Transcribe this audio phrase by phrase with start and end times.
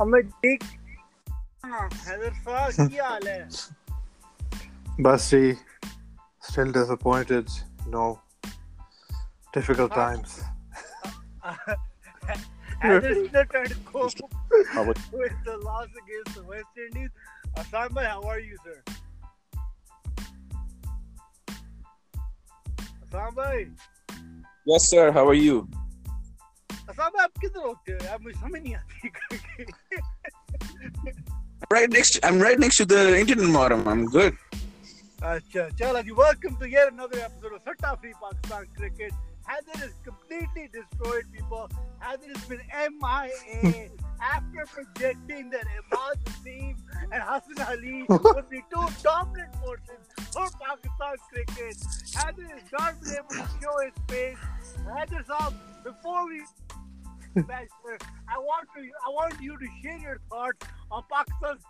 [0.00, 0.64] हमें ठीक
[1.64, 3.48] हैदर साहब क्या हाल है
[5.00, 5.56] बस जी
[6.46, 7.52] still disappointed
[7.94, 8.06] no
[9.56, 10.32] difficult times
[12.84, 14.08] Haider ने turned को
[14.72, 17.10] How about with the loss against the West Indies.
[17.62, 18.76] Assam bhai, how are you, sir?
[23.06, 23.68] Assam bhai,
[24.64, 25.10] Yes, sir.
[25.10, 25.68] How are you?
[26.93, 29.11] साहब आप किधर होते हो यार मुझे समझ नहीं आती
[31.73, 33.87] Right next, I'm right next to the Indian Muharram.
[33.93, 34.35] I'm good.
[35.29, 39.13] अच्छा चलो जी welcome to your another episode of satta free Pakistan cricket
[39.47, 41.69] Haider is completely destroyed people.
[42.01, 42.59] Haider has been
[42.95, 43.89] MIA
[44.21, 46.75] after projecting that Imad Naseem
[47.13, 51.77] and Hassan Ali would be two dominant forces for Pakistan cricket.
[52.17, 54.37] Haider has not been able to show his face.
[54.85, 55.23] Haider,
[55.85, 56.41] before we
[57.36, 57.96] match, sir,
[58.28, 61.62] I want to I want you to share your thoughts on Pakistan's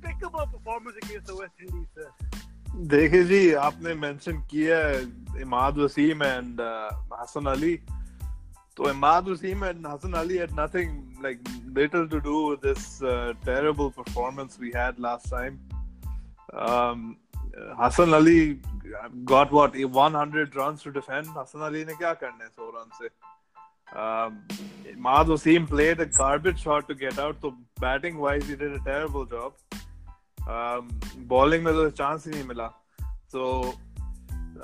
[0.00, 2.10] pickable performance against the West Indies, sir.
[2.92, 5.00] देखिए जी आपने mention किया है
[5.40, 6.60] Imad Wasim and
[7.20, 7.74] Hasan Ali
[8.76, 10.94] तो Imad Wasim and Hasan Ali had nothing
[11.26, 15.60] like little to do with this uh, terrible performance we had last time
[16.52, 17.16] um,
[17.54, 18.60] Hassan Ali
[19.24, 23.08] got what 100 runs to defend Hassan Ali ने क्या करना है 100 run से
[23.96, 24.42] um,
[24.94, 28.84] Imad Wasim played a garbage shot to get out so batting wise he did a
[28.90, 29.52] terrible job
[31.30, 32.66] bowling में तो chance ही नहीं मिला
[33.32, 33.42] तो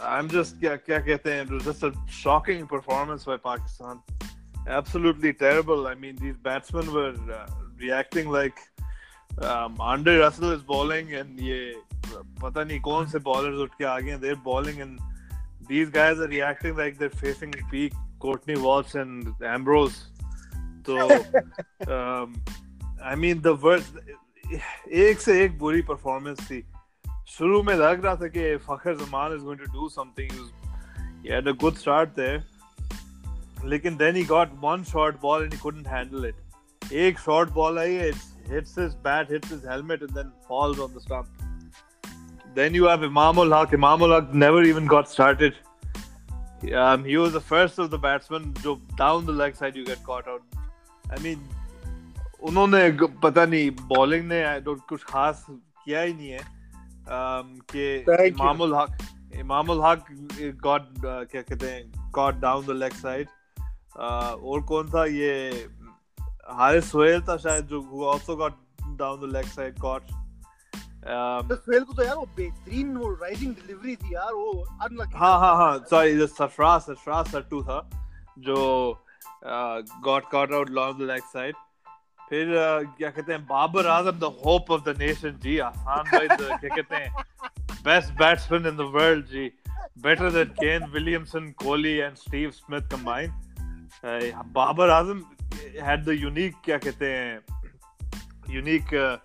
[0.02, 1.90] आई एम जस्ट क्या क्या कहते हैं just a
[2.22, 4.00] shocking performance by Pakistan
[4.76, 7.46] absolutely terrible i mean these batsmen were uh,
[7.82, 8.58] reacting like
[9.50, 11.60] um, Andre Russell is bowling and ये
[12.42, 15.00] पता नहीं कौन से bowlers उठ के आ गए they're bowling and
[15.70, 20.01] these guys are reacting like they're facing peak Courtney Walsh and Ambrose
[20.85, 21.07] so
[21.95, 22.35] um,
[23.11, 24.03] I mean the worst
[25.01, 26.63] एक से एक बुरी परफॉर्मेंस थी
[27.35, 30.31] शुरू में लग रहा था कि Fakhar Zaman is going to do something
[31.23, 32.39] he had a good start there
[33.73, 37.79] लेकिन then he got one short ball and he couldn't handle it एक short ball
[37.79, 41.45] आई it hits his bat hits his helmet and then falls on the stump
[42.57, 45.61] then you have Imamul Haq Imamul Haq never even got started
[46.71, 50.03] um, he was the first of the batsmen जो down the leg side you get
[50.03, 50.41] caught out
[51.17, 51.39] I mean
[52.43, 52.89] उन्होंने
[53.23, 58.75] पता नहीं bowling ने I don't- कुछ खास किया ही नहीं है um, कि इमामुल
[58.75, 58.97] हक
[59.35, 60.05] इमामुल हक
[60.63, 63.27] गॉट क्या कहते हैं got down the leg side
[63.97, 65.31] और कौन था ये
[66.49, 68.61] हारिस सोहेल था शायद जो who also got
[69.01, 69.79] down the leg side
[71.03, 75.39] um, तो को तो यार वो बेहतरीन वो राइजिंग डिलीवरी थी यार वो अनलकी हाँ
[75.39, 77.89] हाँ हाँ सॉरी जो सरफराज सरफराज सट्टू था
[78.39, 78.57] जो
[80.03, 81.55] got caught out long leg side
[82.29, 86.27] फिर uh, क्या कहते हैं Babar Azam the hope of the nation जी आसान भाई
[86.27, 87.23] the- क्या कहते हैं
[87.83, 89.51] best batsman in the world ji.
[89.97, 93.31] Better than Kane Williamson, Kohli and Steve Smith combined.
[94.03, 95.23] Uh, Babar Azam
[95.79, 97.41] had the unique क्या कहते हैं
[98.55, 99.17] unique uh,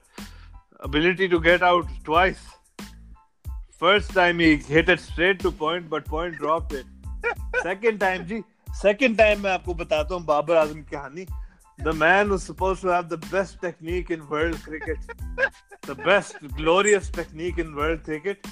[0.79, 2.41] ability to get out twice.
[3.83, 6.85] First time he hit it straight to point, but point dropped it.
[7.61, 8.43] Second time, जी,
[8.81, 11.25] second time मैं आपको बताता हूँ बाबर आजम की कहानी.
[11.85, 14.97] The man was supposed to have the best technique in world cricket,
[15.87, 18.47] the best glorious technique in world cricket.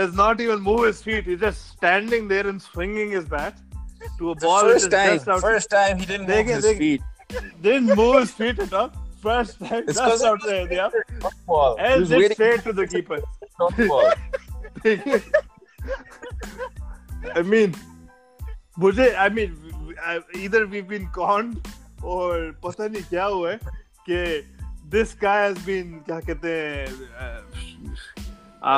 [0.00, 1.26] Does not even move his feet.
[1.26, 3.58] He's just standing there and swinging his bat
[4.18, 4.64] to a The ball.
[4.64, 5.40] which first is time, just out.
[5.40, 7.02] first time he didn't They move can- his they- feet.
[7.62, 8.90] Didn't move his feet at all.
[9.21, 10.89] First time it's because of the yeah.
[11.79, 13.19] And He's it's fair to the keeper.
[13.59, 14.11] Not ball.
[17.35, 17.75] I mean,
[18.79, 19.55] मुझे I mean
[20.35, 21.67] either we've been conned
[22.01, 23.59] or पता नहीं क्या हुआ है
[24.09, 24.43] कि
[24.89, 26.87] this guy has been क्या कहते हैं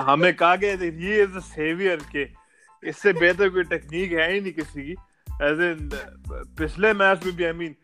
[0.09, 2.27] हमें कहा गया था ही is the savior के
[2.89, 4.95] इससे बेहतर कोई टेक्निक है ही नहीं किसी की
[5.41, 5.79] as in
[6.59, 7.75] पिछले मैच में भी I mean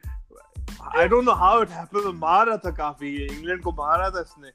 [0.93, 4.51] I don't know how it happened मार था काफ़ी इंग्लैंड को मारा था इसने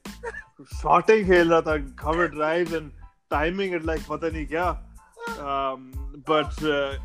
[0.81, 2.91] शॉटिंग खेल रहा था cover drives and
[3.29, 4.67] timing it like पता नहीं क्या
[5.39, 5.91] um,
[6.27, 6.95] uh,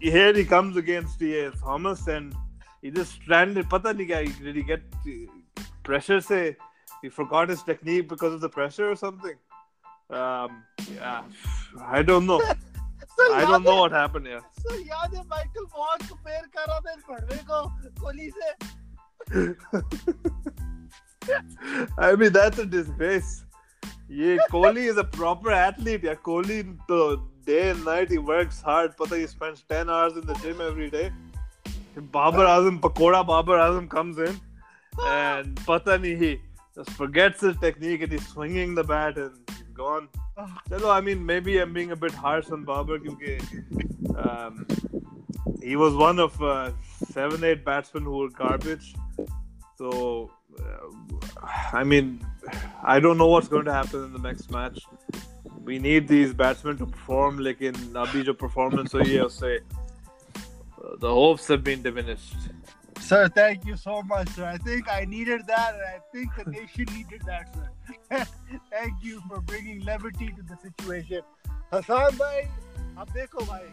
[0.00, 2.34] here he comes against the Thomas and
[2.82, 6.56] he just stranded पता नहीं क्या did he get uh, pressure से
[7.02, 9.36] he forgot his technique because of the pressure or something
[10.10, 10.62] um,
[10.94, 11.22] yeah
[11.80, 12.40] I don't know
[13.33, 16.91] I don't know what happened here sir याद है Michael Vaughan compare कर रहा था
[16.91, 17.59] इस भड़वे को
[18.01, 18.49] कोहली से
[21.99, 23.43] I mean that's a disgrace.
[24.09, 26.03] ये Kohli is a proper athlete.
[26.03, 26.99] Yeah, Kohli तो
[27.45, 28.95] day and night he works hard.
[28.97, 31.11] पता he spends 10 hours in the gym every day.
[31.97, 34.39] Babar Azam, Pakoda Babar Azam comes in
[35.05, 36.39] and pata nahi he
[36.74, 40.08] just forgets his technique and he's swinging the bat and he's gone.
[40.36, 40.60] Ah.
[40.68, 43.42] Chalo, I mean, maybe I'm being a bit harsh on Babar because
[44.16, 44.66] um,
[45.62, 46.72] he was one of uh,
[47.10, 48.94] seven, eight batsmen who were garbage.
[49.76, 52.24] So, uh, I mean,
[52.82, 54.80] I don't know what's going to happen in the next match.
[55.64, 59.60] We need these batsmen to perform, like in Abhi, performance, so yeah, uh, say
[60.98, 62.34] the hopes have been diminished.
[63.11, 64.45] Sir, thank you so much, sir.
[64.45, 68.25] I think I needed that, and I think the nation needed that, sir.
[68.71, 71.21] thank you for bringing levity to the situation.
[71.71, 72.47] Hassan bhai,
[72.97, 73.67] अब देखो भाई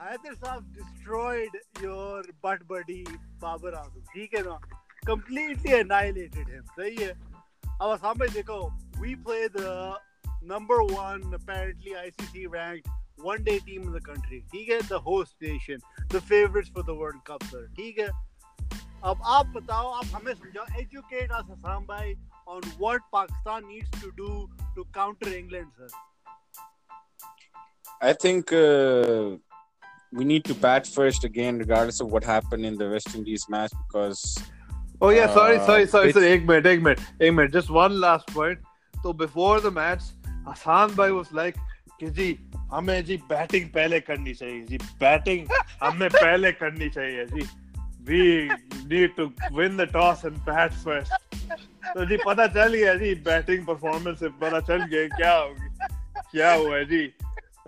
[0.00, 3.04] हैदर साहब destroyed your butt buddy
[3.40, 4.02] Babar Azam.
[4.14, 4.58] ठीक है ना?
[5.06, 6.64] Completely annihilated him.
[6.78, 7.12] सही है?
[7.12, 8.58] अब हसान भाई देखो,
[9.00, 9.94] we play the
[10.42, 14.42] number one apparently ICC ranked one day team in the country.
[14.52, 14.80] ठीक है?
[14.88, 17.66] The host nation, the favorites for the World Cup, sir.
[17.76, 18.10] ठीक है?
[19.05, 22.15] अब आप बताओ आप हमें समझाओ एजुकेट अस हसाम भाई
[22.55, 24.27] on what Pakistan needs to do
[24.75, 25.87] to counter England, sir.
[28.09, 29.25] I think uh,
[30.19, 33.75] we need to bat first again, regardless of what happened in the West Indies match,
[33.81, 34.21] because
[35.01, 36.29] Oh yeah, Uh, sorry, sorry, which- sorry.
[36.29, 37.51] एक minute, एक minute, एक minute.
[37.57, 38.63] Just one last point.
[39.03, 40.07] So before the match,
[40.47, 41.59] Hassan bhai was like
[41.99, 42.29] कि जी
[42.71, 45.47] हमें जी batting पहले करनी चाहिए जी batting
[45.83, 47.45] हमें पहले करनी चाहिए जी
[48.06, 48.50] we
[48.88, 51.12] need to win the toss and bat first.
[51.94, 55.68] तो जी पता चल गया जी बैटिंग परफॉर्मेंस से पता चल गया क्या होगी
[56.32, 57.04] क्या हुआ जी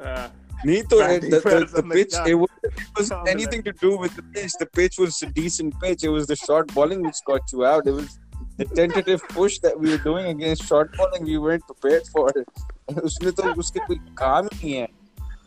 [0.02, 0.28] Uh,
[0.66, 2.26] नहीं तो Batting the, the, first the and like pitch that.
[2.26, 4.54] it was, it was Sounded anything to do with the pitch.
[4.62, 6.02] The pitch was a decent pitch.
[6.02, 7.86] It was the short bowling which got you out.
[7.86, 8.18] It was
[8.56, 11.24] the tentative push that we were doing against short bowling.
[11.24, 12.48] We weren't prepared for it.
[13.10, 14.88] उसमें तो उसके कोई काम ही नहीं है.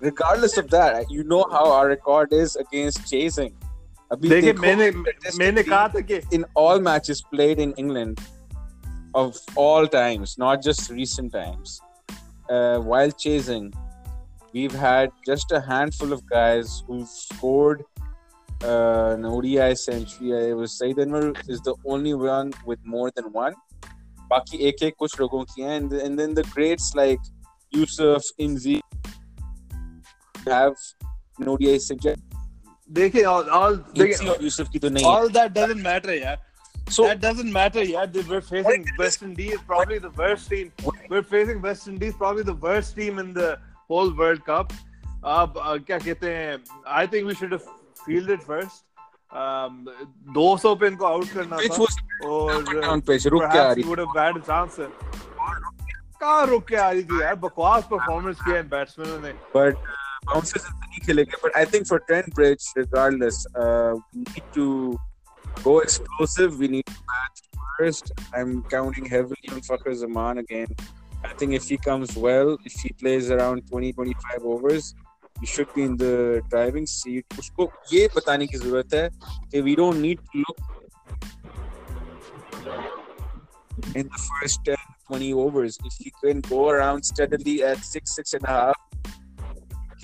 [0.07, 3.53] Regardless of that, you know how our record is against chasing.
[4.12, 4.90] अभी देखिए मैंने
[5.38, 6.20] मैंने कहा था कि
[9.14, 11.80] of all times, not just recent times.
[12.48, 13.72] Uh, while chasing,
[14.52, 17.84] we've had just a handful of guys who scored
[18.64, 20.50] uh, an ODI century.
[20.50, 23.54] I was Saeed Anwar is the only one with more than one.
[24.30, 25.62] Baki ek ek kuch logon ki.
[25.62, 27.20] And, then the greats like
[27.70, 28.80] Yusuf, Inzi
[30.46, 30.74] have
[31.38, 32.16] an ODI century.
[32.92, 35.10] देखिए all Inzi देखिए और Yusuf की तो नहीं है.
[35.12, 36.40] all that doesn't matter yeah
[36.94, 40.72] So that doesn't matter yeah They- we're facing West Indies probably the worst team
[41.12, 43.50] we're facing West Indies probably the worst team in the
[43.90, 44.74] whole World Cup
[45.36, 46.58] अब uh, क्या कहते हैं
[47.02, 47.68] I think we should have
[48.06, 48.82] fielded first
[49.42, 49.76] um,
[50.38, 51.84] 200 पे इनको out करना था
[52.28, 52.64] और
[53.26, 54.80] रुक के आ रही have had a chance
[56.22, 59.76] कहाँ रुक के आ रही थी यार बकवास परफॉर्मेंस किया इन बैट्समैनों ने but
[60.21, 64.47] uh, bounces is नहीं खेलेंगे but I think for Trent Bridge regardless uh, we need
[64.59, 64.67] to
[65.67, 67.43] go explosive we need to bat
[67.79, 70.69] first I'm counting heavily on Fakhr Zaman again
[71.23, 74.95] I think if he comes well if he plays around 20-25 overs
[75.41, 76.15] he should be in the
[76.53, 79.05] driving seat उसको ये बताने की जरूरत है
[79.51, 80.59] कि we don't need to look
[83.95, 84.75] in the first 10
[85.09, 88.77] 20 overs if he can go around steadily at six six and a half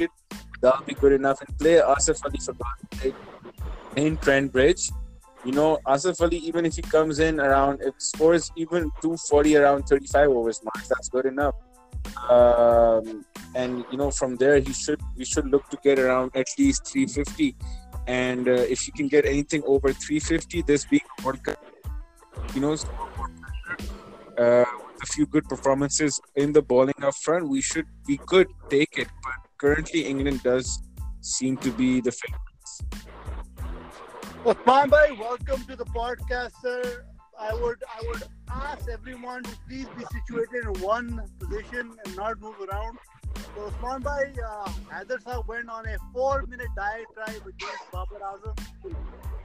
[0.01, 0.11] it,
[0.61, 1.77] that'll be good enough and play.
[1.77, 3.15] Asif Ali for God's
[3.97, 4.91] in Trent Bridge.
[5.45, 9.83] You know Asif Ali even if he comes in around if scores even 240 around
[9.85, 11.55] 35 overs mark that's good enough.
[12.29, 13.25] Um,
[13.55, 16.87] and you know from there he should we should look to get around at least
[16.87, 17.57] 350
[18.07, 20.87] and uh, if you can get anything over 350 this
[21.43, 21.59] Cup
[22.55, 22.77] you know
[24.39, 24.65] uh,
[25.03, 29.09] a few good performances in the bowling up front, we should we could take it.
[29.23, 30.83] But currently, England does
[31.21, 32.83] seem to be the favorites.
[34.47, 37.05] Osman bhai, welcome to the podcast, sir.
[37.39, 42.41] I would I would ask everyone to please be situated in one position and not
[42.41, 42.99] move around.
[43.55, 44.71] So Osman bhai, uh,
[45.25, 48.57] Shah went on a four-minute diatribe against Babar Azam.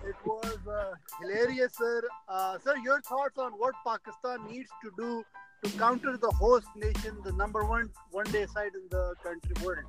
[0.06, 2.02] It was uh, hilarious, sir.
[2.28, 5.24] Uh, sir, your thoughts on what Pakistan needs to do
[5.64, 9.86] to counter the host nation, the number one one-day side in the country world.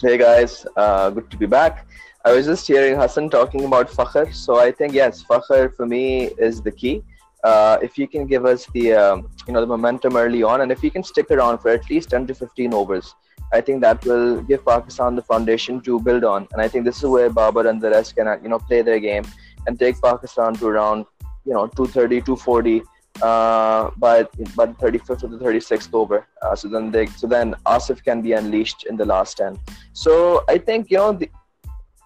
[0.00, 1.86] Hey guys, uh, good to be back.
[2.24, 4.34] I was just hearing Hassan talking about Fakhr.
[4.34, 7.02] So I think yes, Fakhr for me is the key.
[7.42, 10.72] Uh, if you can give us the um, you know the momentum early on, and
[10.72, 13.14] if you can stick around for at least 10 to 15 overs,
[13.52, 16.48] I think that will give Pakistan the foundation to build on.
[16.52, 18.82] And I think this is where Babar and the rest can uh, you know play
[18.82, 19.24] their game
[19.66, 21.06] and take Pakistan to around
[21.44, 22.82] you know 230, 240
[23.22, 24.24] uh, by
[24.56, 26.26] by the 35th or the 36th over.
[26.42, 29.58] Uh, so then they so then Asif can be unleashed in the last 10.
[29.92, 31.30] So I think you know the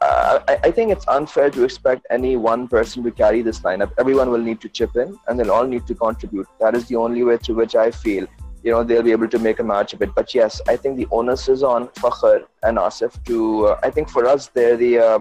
[0.01, 3.91] uh, I, I think it's unfair to expect any one person to carry this lineup.
[3.99, 6.47] Everyone will need to chip in, and they'll all need to contribute.
[6.61, 8.27] That is the only way through which I feel
[8.63, 10.15] you know they'll be able to make a match of it.
[10.15, 13.67] But yes, I think the onus is on Fakhr and Asif to.
[13.69, 15.19] Uh, I think for us, they're the uh,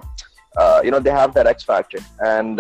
[0.57, 2.59] uh, you know they have that X factor, and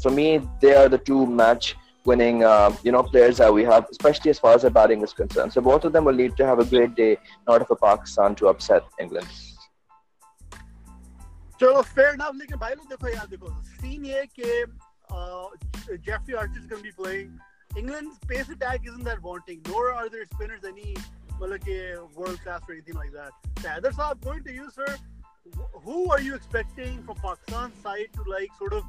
[0.00, 1.74] for me, they are the two match
[2.05, 5.13] winning uh, you know players that we have, especially as far as the batting is
[5.13, 5.53] concerned.
[5.53, 8.35] So both of them will need to have a great day in order for Pakistan
[8.35, 9.27] to upset England.
[11.61, 14.47] चलो fair enough लेकिन भाई लोग देखो यार देखो scene ये कि
[16.05, 20.25] Jeffrey Archer is going be playing इंग्लैंड's pace attack isn't that wanting nor are their
[20.33, 21.77] spinners any मतलब कि
[22.17, 24.89] world class or anything like that Haider Saab going to you sir
[25.85, 28.83] who are you expecting from Pakistan side to like sort of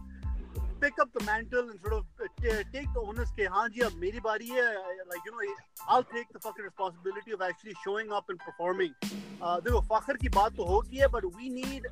[0.81, 3.29] pick up the mantle and sort of uh, t- take the onus.
[3.31, 4.75] Ke, Haan ji, ab meri hai.
[5.09, 5.53] Like you know,
[5.88, 8.93] I'll take the fucking responsibility of actually showing up and performing.
[9.41, 11.86] Uh, देखो फखर की to तो होती but we need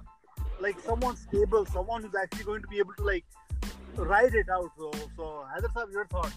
[0.60, 3.26] like someone stable, someone who's actually going to be able to like
[3.96, 4.70] ride it out.
[4.78, 6.36] So, so Haider Saab, your thoughts?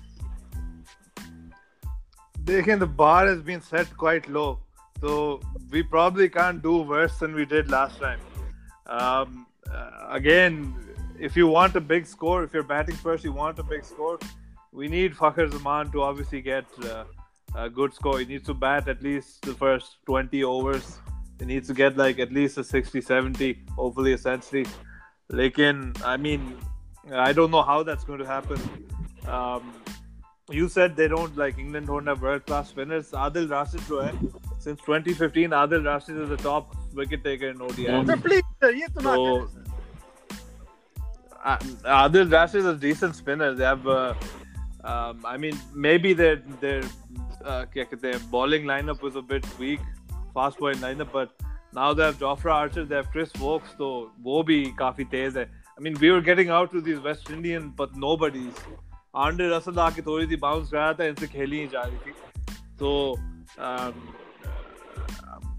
[2.45, 4.59] Dekin, the bar has been set quite low,
[5.01, 5.41] so
[5.71, 8.21] we probably can't do worse than we did last time.
[8.87, 10.75] Um, uh, again,
[11.20, 14.20] if you want a big score, if you're batting first, you want a big score.
[14.72, 17.06] We need Fakhar Zaman to obviously get uh,
[17.56, 18.20] a good score.
[18.20, 21.00] He needs to bat at least the first 20 overs.
[21.40, 24.66] He needs to get like at least a 60 70, hopefully a century.
[25.32, 26.58] Lekin, I mean,
[27.12, 28.60] I don't know how that's going to happen.
[29.28, 29.74] Um,
[30.50, 33.12] you said they don't like England don't have world class spinners.
[33.12, 34.14] Adil Rashid, jo hai,
[34.60, 38.06] since 2015, Adil Rashid is the top wicket taker in ODI.
[38.06, 39.69] Sir, please, sir, ये तो ना So, करें, sir.
[41.45, 43.55] uh, uh, Adil Rashid is a decent spinner.
[43.55, 44.15] They have, uh,
[44.85, 46.83] um, I mean, maybe their their
[47.45, 47.67] uh,
[48.01, 49.81] their bowling lineup was a bit weak,
[50.35, 51.31] fast bowling lineup, but
[51.73, 55.83] now they have Jofra Archer, they have Chris Woakes, so wo bhi काफी तेज I
[55.83, 58.55] mean, we were getting out to these West Indian, but nobody's.
[59.17, 61.85] आंडे Russell आके थोड़ी सी bounce and रहा था इनसे खेली ही जा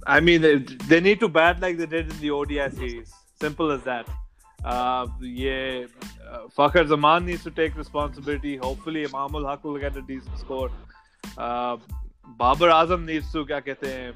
[0.07, 0.55] I mean, they,
[0.89, 3.13] they need to bat like they did in the ODI series.
[3.39, 4.07] Simple as that.
[4.63, 5.85] Uh, yeah,
[6.29, 8.57] uh, Fakhar Zaman needs to take responsibility.
[8.57, 10.69] Hopefully, Imamul Haq will get a decent score.
[11.37, 11.77] Uh,
[12.37, 14.13] Babar Azam needs to, kya kehte hain,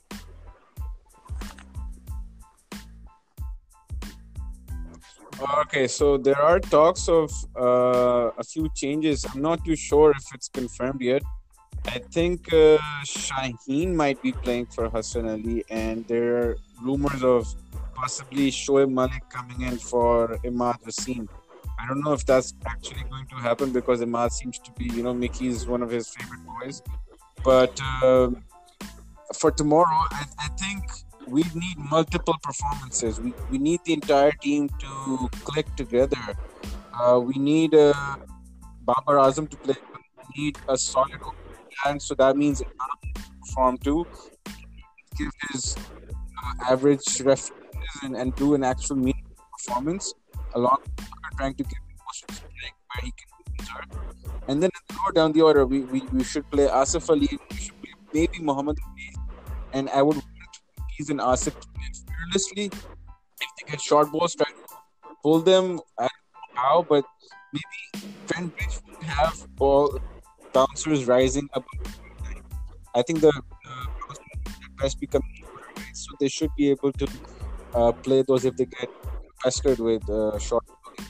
[5.43, 7.31] Okay, so there are talks of
[7.63, 9.27] uh, a few changes.
[9.27, 11.36] I'm not too sure if it's confirmed yet.
[11.88, 17.48] I think uh, Shaheen might be playing for Hassan Ali, and there are rumors of
[17.96, 21.28] possibly Shoaib Malik coming in for Imad Wasim.
[21.80, 25.04] I don't know if that's actually going to happen because Imad seems to be, you
[25.04, 26.82] know, Mickey's one of his favorite boys.
[27.44, 28.44] But um
[29.34, 30.84] for tomorrow, I, I think
[31.28, 33.20] we need multiple performances.
[33.20, 36.18] We, we need the entire team to click together.
[36.94, 37.94] Uh, we need uh,
[38.86, 39.76] Babar Azam to play.
[40.18, 41.20] We need a solid
[41.82, 42.00] plan.
[42.00, 42.62] So that means
[43.42, 44.06] perform too.
[45.18, 45.76] Give his
[46.44, 47.54] uh, average references
[48.04, 50.14] and, and do an actual meaningful performance
[50.54, 50.78] along
[51.38, 53.30] trying to most of his where he can
[53.60, 53.86] insert.
[54.48, 57.30] And then lower down the order, we, we, we should play Asif Ali.
[57.52, 59.10] We should play maybe Muhammad Ali.
[59.74, 60.26] And I would want
[60.98, 62.66] Keys and Asif fearlessly.
[62.66, 65.80] If they get short balls, try to pull them.
[66.00, 67.06] I don't know how, but
[67.54, 70.00] maybe Trent Bridge would have ball
[70.57, 71.65] bouncers rising up.
[72.95, 73.41] I think the uh,
[74.01, 74.19] bouncers
[74.65, 75.23] at best become
[75.95, 77.07] so they should be able to
[77.75, 78.91] uh, play those if they get
[79.43, 81.09] pestered with uh, short bowling.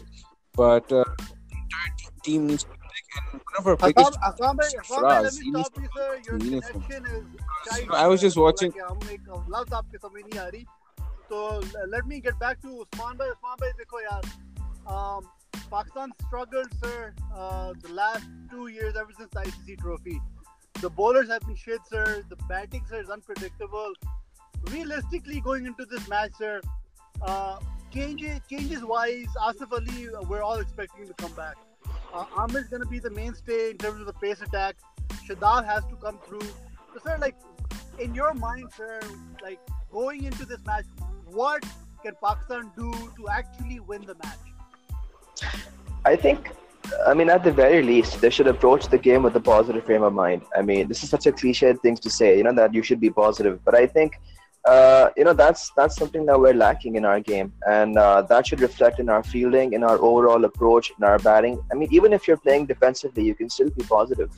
[0.55, 3.93] But uh, the entire te- team needs to be big, and one of our Hassan,
[3.93, 6.21] biggest Hassan bhai, Hassan bhai, let Fraz, me he needs stop you, sir.
[6.27, 6.81] Your meaningful.
[6.81, 7.81] connection is.
[7.81, 10.67] You know, I was just watching- कि हम एक लफ्ज आपके समझ नहीं आ रही.
[11.33, 13.31] तो let me get back to Usman bhai.
[13.31, 14.23] Usman bhai, देखो यार.
[14.91, 15.27] Um,
[15.70, 20.20] Pakistan struggled, sir, uh, the last two years ever since the ICC trophy.
[20.82, 22.24] The bowlers have been shit, sir.
[22.30, 23.94] The batting, sir, is unpredictable.
[24.72, 26.62] Realistically, going into this match, sir,
[27.22, 27.60] uh,
[27.94, 31.56] changes changes wise, Asif Ali, uh, we're all expecting to come back.
[32.14, 34.76] Uh, is going to be the mainstay in terms of the pace attack.
[35.28, 36.48] Shadab has to come through.
[36.94, 37.36] So, sir, like
[38.00, 39.00] in your mind, sir,
[39.42, 39.60] like
[39.92, 40.86] going into this match,
[41.26, 41.64] what
[42.04, 44.40] can Pakistan do to actually win the match?
[46.06, 46.52] I think,
[47.06, 50.04] I mean, at the very least, they should approach the game with a positive frame
[50.04, 50.44] of mind.
[50.56, 53.00] I mean, this is such a cliched thing to say, you know, that you should
[53.00, 53.60] be positive.
[53.66, 54.20] But I think,
[54.66, 58.48] uh, you know, that's that's something that we're lacking in our game, and uh, that
[58.48, 61.62] should reflect in our fielding, in our overall approach, in our batting.
[61.72, 64.30] I mean, even if you're playing defensively, you can still be positive.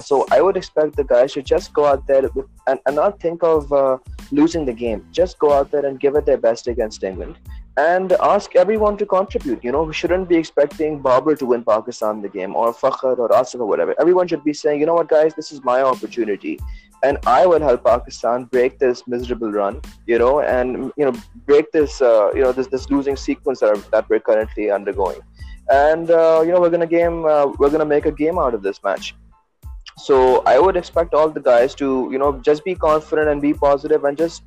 [0.00, 3.20] So I would expect the guys to just go out there with, and, and not
[3.20, 3.98] think of uh,
[4.32, 5.06] losing the game.
[5.12, 7.36] Just go out there and give it their best against England
[7.76, 9.64] and ask everyone to contribute.
[9.64, 13.28] You know, we shouldn't be expecting Babar to win Pakistan the game or Fakhr or
[13.30, 13.94] Asif or whatever.
[14.00, 16.58] Everyone should be saying, you know what, guys, this is my opportunity.
[17.02, 21.12] And I will help Pakistan break this miserable run, you know, and you know
[21.46, 25.20] break this, uh, you know, this this losing sequence that, are, that we're currently undergoing.
[25.68, 28.62] And uh, you know, we're gonna game, uh, we're gonna make a game out of
[28.62, 29.14] this match.
[29.98, 33.52] So I would expect all the guys to, you know, just be confident and be
[33.52, 34.42] positive and just,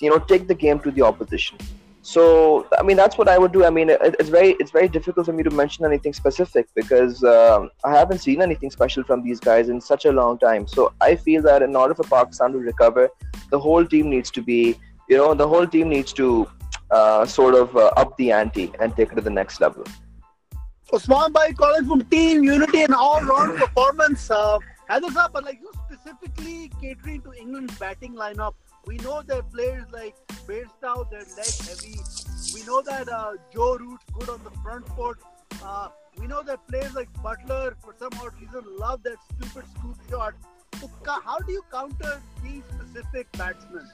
[0.00, 1.58] you know, take the game to the opposition.
[2.06, 3.64] So I mean, that's what I would do.
[3.64, 7.24] I mean, it, it's very it's very difficult for me to mention anything specific because
[7.24, 10.68] um, I haven't seen anything special from these guys in such a long time.
[10.68, 13.08] So I feel that in order for Pakistan to recover,
[13.50, 16.46] the whole team needs to be, you know, the whole team needs to
[16.90, 19.84] uh, sort of uh, up the ante and take it to the next level.
[20.92, 24.30] Osman Bhai calling from team unity and all-round performance.
[24.30, 24.58] Uh,
[24.90, 28.52] Haider but like you specifically catering to England's batting lineup.
[28.86, 30.14] We know that players like
[30.46, 31.98] Bairstow, they're leg heavy.
[32.54, 35.18] We know that uh, Joe Root's good on the front foot.
[35.62, 35.88] Uh,
[36.18, 40.34] we know that players like Buttler, for some odd reason, love that stupid scoop shot.
[40.80, 43.88] So, how do you counter these specific batsmen?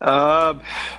[0.00, 0.54] Uh,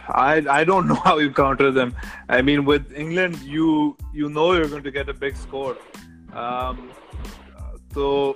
[0.09, 1.95] I I don't know how you counter them.
[2.29, 5.77] I mean, with England, you you know you're going to get a big score.
[6.33, 6.91] Um,
[7.93, 8.35] so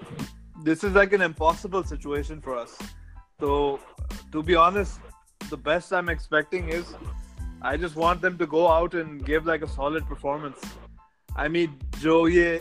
[0.65, 2.77] this is like an impossible situation for us.
[3.41, 3.81] So
[4.33, 5.01] to be honest,
[5.49, 6.95] the best I'm expecting is
[7.63, 10.61] I just want them to go out and give like a solid performance.
[11.37, 12.57] I mean, जो ये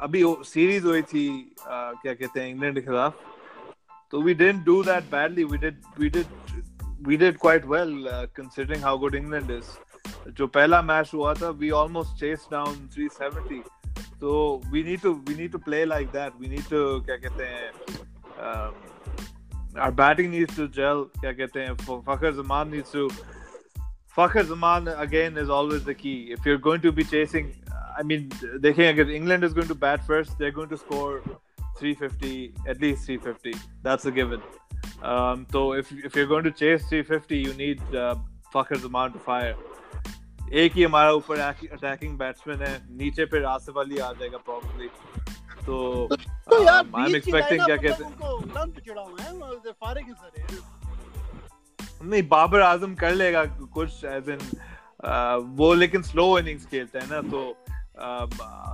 [0.00, 1.28] अभी series हुई थी
[1.66, 3.14] क्या कहते हैं England के खिलाफ
[4.10, 5.44] तो we didn't do that badly.
[5.44, 6.26] We did we did
[7.08, 9.76] we did quite well uh, considering how good England is.
[10.38, 13.62] जो पहला मैच हुआ था we almost chased down 370.
[14.22, 16.38] So we need to we need to play like that.
[16.38, 17.70] We need to क्या कहते हैं
[18.38, 18.74] um,
[19.76, 21.04] our batting needs to gel.
[21.20, 23.08] क्या कहते हैं Fakhar Zaman needs to
[24.16, 26.32] Fakhar Zaman again is always the key.
[26.36, 27.52] If you're going to be chasing,
[27.98, 30.38] I mean, they can get England is going to bat first.
[30.38, 31.22] They're going to score
[31.78, 33.54] 350, at least 350.
[33.82, 34.42] That's a given.
[35.02, 38.16] Um, so if if you're going to chase 350, you need uh,
[38.52, 39.54] Fakhar Zaman to fire.
[40.51, 44.87] एक ही हमारा ऊपर attacking batsman है। नीचे फिर आसिफ अली आ जाएगा probably
[45.65, 45.75] तो
[46.11, 48.11] I am expecting क्या कहते हैं?
[52.03, 54.39] नहीं बाबर आज़म कर लेगा कुछ एज इन
[55.57, 57.41] वो लेकिन स्लो इनिंग्स खेलते हैं ना तो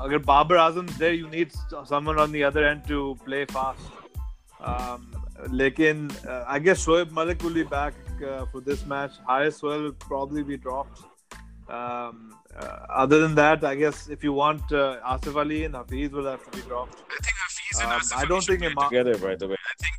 [0.03, 1.51] अगर Babar Azam there you need
[1.89, 3.83] someone on the other end to play fast
[5.53, 6.09] लेकिन
[6.47, 7.93] I guess Shoaib Malik will be back
[8.51, 9.13] for this match.
[9.27, 11.03] Haris will probably be dropped.
[11.69, 16.09] Um, uh, other than that, I guess if you want uh, Asif Ali and Hafiz
[16.11, 16.95] will have to be dropped.
[17.17, 19.17] I think Hafiz and Um, Asif I Ali don't should think play Ima- together.
[19.27, 19.95] By the way, I think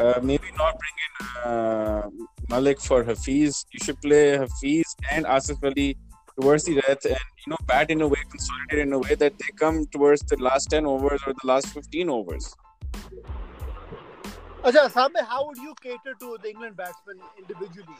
[0.00, 1.12] uh, maybe not bring in
[1.50, 2.02] uh,
[2.50, 3.64] Malik for Hafiz.
[3.72, 5.96] You should play Hafiz and Asif Ali
[6.40, 9.38] towards the death, and you know bat in a way, consolidate in a way that
[9.38, 12.52] they come towards the last ten overs or the last fifteen overs.
[14.64, 17.98] Sabe, how would you cater to the England batsmen individually?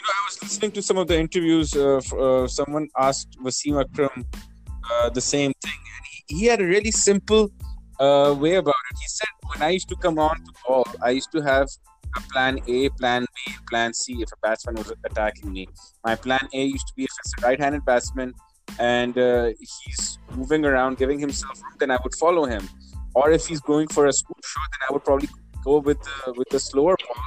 [0.00, 1.76] you know, I was listening to some of the interviews.
[1.76, 4.24] Uh, uh, someone asked Wasim Akram
[4.90, 7.50] uh, the same thing, and he, he had a really simple
[7.98, 8.96] uh, way about it.
[9.04, 11.68] He said, "When I used to come on to ball, I used to have
[12.16, 15.68] a plan A, plan B, plan C if a batsman was attacking me.
[16.04, 18.32] My plan A used to be if it's a right-handed batsman
[18.78, 19.50] and uh,
[19.84, 22.68] he's moving around, giving himself room, then I would follow him.
[23.14, 25.28] Or if he's going for a scoop shot, then I would probably
[25.64, 27.24] go with the, with the slower ball."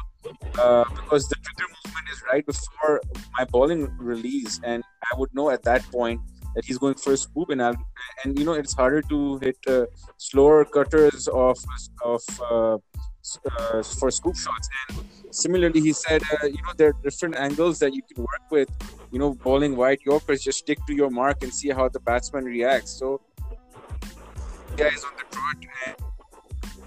[0.59, 3.01] uh, because the trigger movement is right before
[3.37, 6.21] my bowling release, and I would know at that point
[6.55, 7.75] that he's going for a scoop, and I'll,
[8.23, 9.85] and you know it's harder to hit uh,
[10.17, 11.57] slower cutters of
[12.03, 14.69] of uh, uh, for scoop shots.
[14.89, 18.51] And similarly, he said, uh, you know, there are different angles that you can work
[18.51, 18.69] with.
[19.11, 22.45] You know, bowling wide Yorkers, just stick to your mark and see how the batsman
[22.45, 22.91] reacts.
[22.91, 23.21] So,
[24.75, 26.03] guys on the trot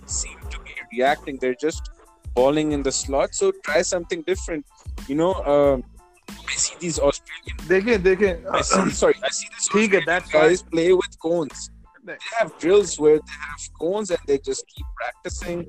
[0.05, 1.37] seem to be reacting.
[1.37, 1.91] They're just
[2.35, 3.35] bowling in the slot.
[3.35, 4.65] So try something different.
[5.07, 5.83] You know, um,
[6.29, 7.57] I see these Australian.
[7.67, 11.19] देखें देखें I see, sorry, I see these ठीक है, Australian that's guys play with
[11.19, 11.69] cones.
[12.03, 12.17] Right.
[12.19, 15.59] They have drills where they have cones and they just keep practicing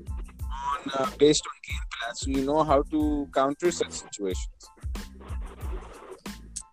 [0.61, 4.69] on uh, based on game plan, so you know how to counter such situations.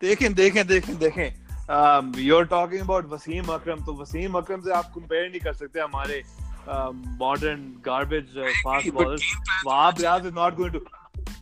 [0.02, 1.28] देखें देखें देखें देखें
[1.76, 5.80] um, you're talking about Wasim अकरम तो वसीम अकरम से आप compare नहीं कर सकते
[5.80, 6.22] हमारे
[6.67, 9.17] modern garbage fast bowler
[9.65, 10.79] Wahab Wahab is not going to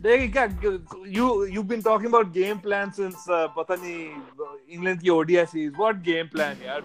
[0.02, 0.44] देख क्या
[1.18, 4.00] you you been talking about game plan since पता नहीं
[4.74, 6.84] इंग्लैंड की ODI series what game plan यार?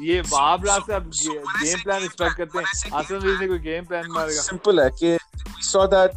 [0.00, 3.84] ये वाब राज से आप गेम प्लान एक्सपेक्ट करते हैं। आसन वीर ने कोई गेम
[3.84, 6.10] प्लान मारेगा। सिंपल है कि we saw that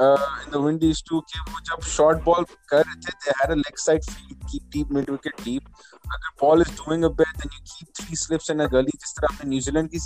[0.00, 3.54] in the Windies too कि वो जब शॉर्ट बॉल कर रहे थे they had a
[3.54, 5.62] leg side field की डीप मिड विकेट डीप
[6.14, 9.12] अगर ball is doing a bat then you keep three slips in a gully जिस
[9.16, 9.98] तरह हमने न्यूजीलैंड की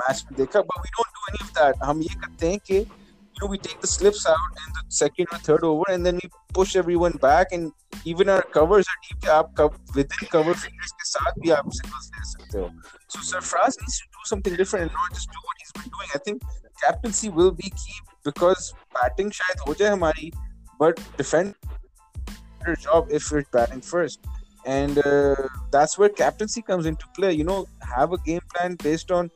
[0.00, 2.76] मैच में देखा but we don't do any of that हम ये करते हैं कि
[2.76, 6.16] you know we take the slips out in the second और third over and then
[6.24, 7.70] we push everyone back and
[8.06, 11.70] even our covers are deep आप कव with in cover fingers के साथ भी आप
[11.80, 12.68] सिंगल्स ले सकते हो.
[13.08, 15.90] So Sarfaraz needs to do something different and not just do what he is been
[15.96, 16.42] doing I think
[16.84, 20.30] captaincy will be key because batting शायद हो जाए हमारी
[20.82, 21.54] but defend
[22.80, 24.26] job if you're batting first.
[24.65, 25.35] and uh,
[25.71, 29.29] that's where captaincy comes into play you know have a game plan based on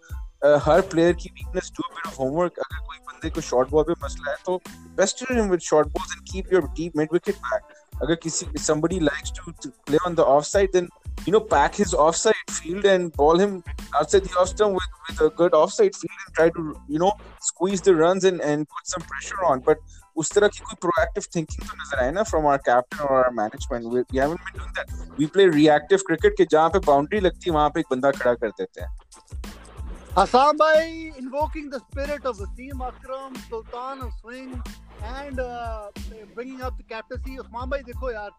[0.44, 3.84] uh, her player की weakness do bit of homework अगर कोई बंदे को short ball
[3.84, 4.58] पे मसला है तो
[4.98, 7.73] Pasteur him with short balls and keep your deep mid wicket back
[8.04, 10.90] अगर किसी somebody likes to, to play on the offside then
[11.26, 13.64] you know pack his offside field and ball him
[14.00, 17.12] outside the off stump with, with a good offside field and try to you know
[17.42, 19.78] squeeze the runs and, and put some pressure on but
[20.18, 23.32] उस तरह की कोई proactive thinking तो नजर आए ना from our captain or our
[23.32, 27.22] management we, we haven't been doing that we play reactive cricket के जहाँ पे boundary
[27.24, 28.90] लगती है वहाँ पे एक बंदा खड़ा कर देते हैं
[30.17, 30.57] Assam
[31.19, 34.63] invoking the spirit of Wasim Akram, Sultan of Swing,
[35.03, 35.89] and uh,
[36.37, 37.37] bringing up the captaincy.
[37.41, 38.31] Usman bhai, देखो यार,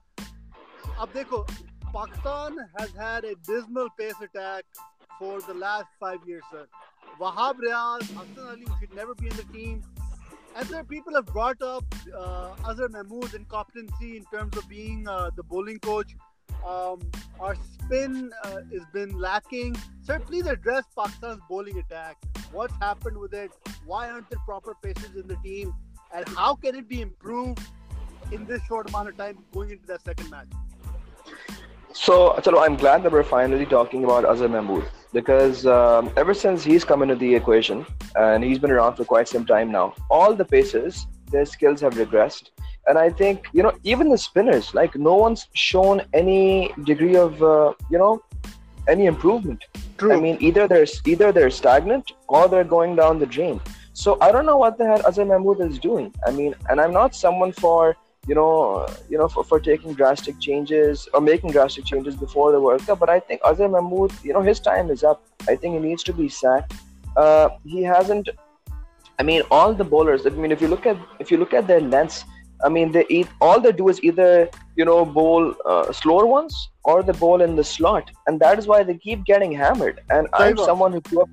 [1.00, 1.46] अब देखो,
[1.92, 4.64] Pakistan has had a dismal pace attack
[5.20, 6.66] for the last five years, sir.
[7.20, 9.82] Wahab Riaz, Hassan Ali should never be in the team.
[10.56, 11.84] And sir, people have brought up
[12.18, 16.16] uh, Azhar Mahmood's incompetency in terms of being uh, the bowling coach.
[16.65, 16.99] Um,
[17.39, 19.75] our spin uh, has been lacking.
[20.01, 22.17] Sir, please address Pakistan's bowling attack.
[22.51, 23.51] What's happened with it?
[23.86, 25.73] Why aren't there proper paces in the team?
[26.13, 27.60] And how can it be improved
[28.32, 30.47] in this short amount of time going into that second match?
[31.93, 36.63] So, chalo, I'm glad that we're finally talking about Azhar Mahmood because um, ever since
[36.63, 40.34] he's come into the equation and he's been around for quite some time now, all
[40.34, 42.50] the pacers, their skills have regressed.
[42.88, 47.42] And I think, you know, even the spinners, like no one's shown any degree of,
[47.42, 48.22] uh, you know,
[48.88, 49.64] any improvement.
[49.98, 50.14] True.
[50.14, 53.60] I mean, either they're either they're stagnant or they're going down the drain.
[53.94, 56.14] So I don't know what the hell Azhar Mahmood is doing.
[56.28, 57.96] I mean, and I'm not someone for
[58.28, 62.60] you know, you know, for, for taking drastic changes or making drastic changes before the
[62.60, 63.00] World Cup.
[63.00, 65.24] But I think Azhar Mahmood, you know, his time is up.
[65.48, 66.74] I think he needs to be sacked.
[67.16, 68.30] Uh, he hasn't.
[69.19, 70.25] I mean, all the bowlers.
[70.25, 72.25] I mean, if you look at if you look at their lengths,
[72.63, 76.69] I mean, they eat all they do is either you know bowl uh, slower ones
[76.84, 80.01] or they bowl in the slot, and that is why they keep getting hammered.
[80.10, 80.65] And I'm Taiwan.
[80.65, 81.30] someone who grew up.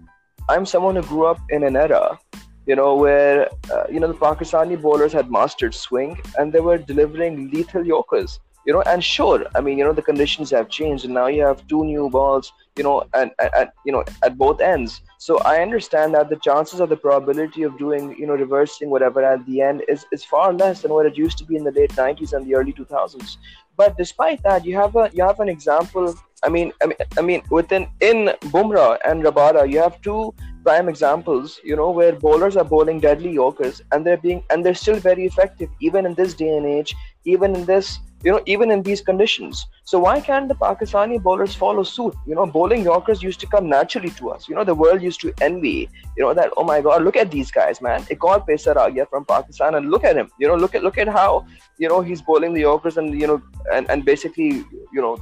[0.49, 2.19] I'm someone who grew up in an era
[2.67, 6.79] you know, where uh, you know the Pakistani bowlers had mastered swing and they were
[6.79, 8.39] delivering lethal yorkers.
[8.67, 11.43] You know, and sure, I mean, you know, the conditions have changed, and now you
[11.43, 12.53] have two new balls.
[12.77, 15.03] You know, and at you know at both ends.
[15.19, 19.23] So I understand that the chances of the probability of doing you know reversing whatever
[19.23, 21.73] at the end is is far less than what it used to be in the
[21.73, 23.37] late 90s and the early 2000s.
[23.77, 26.15] But despite that, you have a you have an example.
[26.43, 30.89] I mean, I mean, I mean, within in Bumrah and Rabada, you have two prime
[30.89, 34.97] examples, you know, where bowlers are bowling deadly yorkers and they're being and they're still
[34.97, 36.95] very effective even in this day and age,
[37.25, 39.67] even in this, you know, even in these conditions.
[39.85, 42.15] So why can't the Pakistani bowlers follow suit?
[42.27, 44.49] You know, bowling yorkers used to come naturally to us.
[44.49, 47.31] You know, the world used to envy, you know, that oh my god, look at
[47.31, 48.03] these guys, man.
[48.05, 50.31] Iqbal Pesar Agya from Pakistan and look at him.
[50.39, 51.47] You know, look at look at how,
[51.79, 55.19] you know, he's bowling the yorkers and you know and, and basically, you know,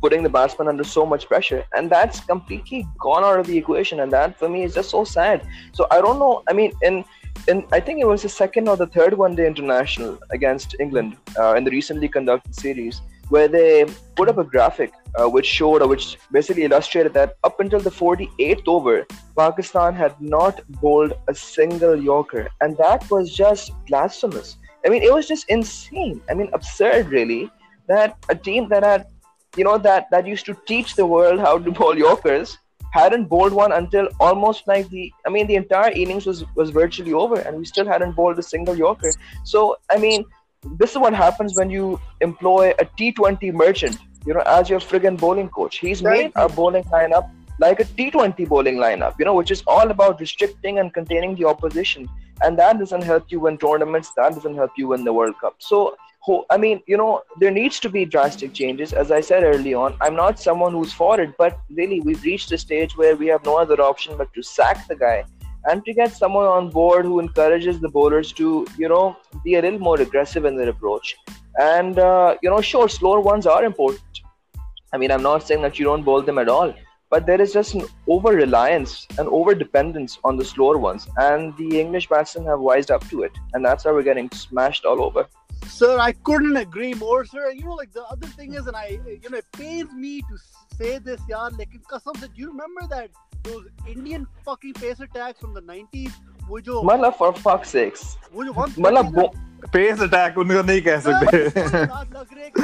[0.00, 4.00] putting the batsman under so much pressure and that's completely gone out of the equation
[4.00, 7.04] and that for me is just so sad so i don't know i mean in
[7.48, 11.16] in i think it was the second or the third one day international against england
[11.38, 13.84] uh, in the recently conducted series where they
[14.16, 17.90] put up a graphic uh, which showed or which basically illustrated that up until the
[17.90, 22.48] 48th over pakistan had not bowled a single yorker.
[22.60, 24.56] And that was just blasphemous.
[24.84, 26.20] I mean it was just insane.
[26.28, 27.50] I mean absurd really
[27.88, 29.06] that a team that had
[29.56, 32.58] you know that that used to teach the world how to bowl yorkers
[32.96, 37.14] hadn't bowled one until almost like the i mean the entire innings was was virtually
[37.24, 39.12] over and we still hadn't bowled a single yorker
[39.52, 40.24] so i mean
[40.80, 41.86] this is what happens when you
[42.20, 46.84] employ a t20 merchant you know as your friggin bowling coach he's made our bowling
[46.98, 51.34] lineup like a T20 bowling lineup, you know, which is all about restricting and containing
[51.36, 52.08] the opposition.
[52.42, 55.56] And that doesn't help you win tournaments, that doesn't help you win the World Cup.
[55.58, 55.96] So,
[56.50, 58.92] I mean, you know, there needs to be drastic changes.
[58.92, 62.52] As I said early on, I'm not someone who's for it, but really, we've reached
[62.52, 65.24] a stage where we have no other option but to sack the guy
[65.66, 69.62] and to get someone on board who encourages the bowlers to, you know, be a
[69.62, 71.16] little more aggressive in their approach.
[71.60, 74.20] And, uh, you know, sure, slower ones are important.
[74.92, 76.74] I mean, I'm not saying that you don't bowl them at all,
[77.10, 81.06] but there is just an over reliance and over dependence on the slower ones.
[81.16, 83.32] And the English batsmen have wised up to it.
[83.52, 85.26] And that's how we're getting smashed all over.
[85.66, 87.50] Sir, I couldn't agree more, sir.
[87.50, 90.38] You know, like the other thing is, and I, you know, it pains me to
[90.76, 93.10] say this, yaar, Like, because से, do you remember that
[93.42, 96.12] those Indian fucking pace attacks from the 90s?
[96.48, 98.16] वो जो मतलब for fuck's sakes.
[98.34, 99.30] वो जो मतलब
[99.72, 101.44] pace attack उनको नहीं कह सकते
[102.14, 102.62] लग रहे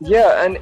[0.00, 0.58] yeah and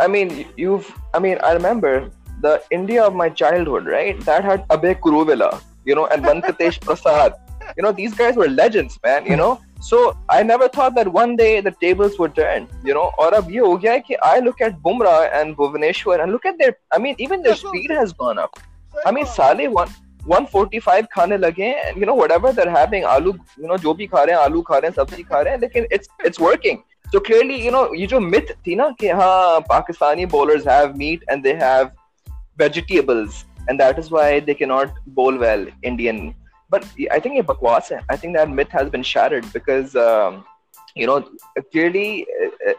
[0.00, 4.20] I mean you've I mean I remember the India of my childhood right?
[4.28, 7.34] That had Abey Kuruvilla you know and Venkatesh Prasad
[7.77, 9.61] You know, these guys were legends, man, you know.
[9.81, 13.11] So I never thought that one day the tables would turn, you know.
[13.19, 16.45] और अब ये हो गया है कि I look at Bumrah and Bhuvaneshwar and look
[16.45, 18.59] at their, I mean, even their speed has gone up.
[19.05, 19.89] I mean, साले one
[20.27, 24.07] 145 खाने लगे हैं and you know whatever they're having आलू you know जो भी
[24.07, 26.81] खा रहे हैं आलू खा रहे हैं सब्जी खा रहे हैं लेकिन it's it's working
[27.13, 31.23] so clearly you know ये जो myth थी ना कि हाँ Pakistani bowlers have meat
[31.31, 31.91] and they have
[32.63, 36.21] vegetables and that is why they cannot bowl well Indian
[36.71, 40.43] but I think ये बकवास है I think that myth has been shattered because um,
[40.95, 41.19] you know
[41.71, 42.25] clearly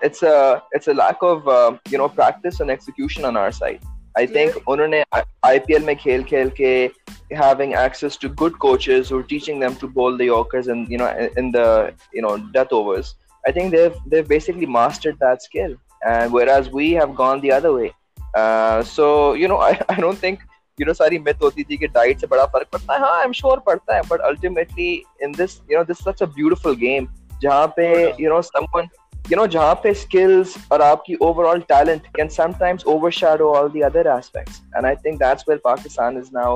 [0.09, 3.89] it's a it's a lack of uh, you know practice and execution on our side
[4.19, 5.03] I think उन्होंने
[5.47, 6.91] IPL में खेल खेल के
[7.33, 10.99] having access to good coaches who are teaching them to bowl the Yorkers and you
[10.99, 11.11] know
[11.43, 11.67] in the
[12.13, 13.15] you know death overs.
[13.47, 17.73] I think they've they've basically mastered that skill, and whereas we have gone the other
[17.73, 17.93] way.
[18.35, 20.41] Uh, so you know I, I don't think
[20.81, 23.33] you know सारी myth होती थी कि diet से बड़ा फर्क पड़ता है हाँ I'm
[23.43, 24.89] sure पड़ता है but ultimately
[25.27, 27.09] in this you know this is such a beautiful game
[27.43, 27.87] जहाँ पे
[28.23, 28.89] you know someone
[29.31, 34.07] you know जहाँ पे skills और आपकी overall talent can sometimes overshadow all the other
[34.17, 36.51] aspects and I think that's where Pakistan is now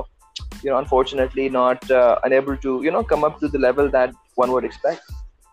[0.63, 4.15] you know unfortunately not uh, unable to you know come up to the level that
[4.45, 5.13] one would expect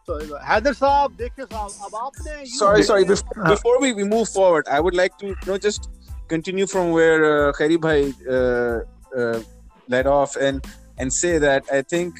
[0.09, 0.15] So,
[0.45, 3.03] Haider साहब देखिए साहब अब आपने you- Sorry, sorry.
[3.09, 5.85] Before, before we, we move forward, I would like to you know just
[6.28, 9.40] continue from where uh, Khari Bhai uh, uh,
[9.88, 10.64] led off and
[10.98, 12.14] and say that I think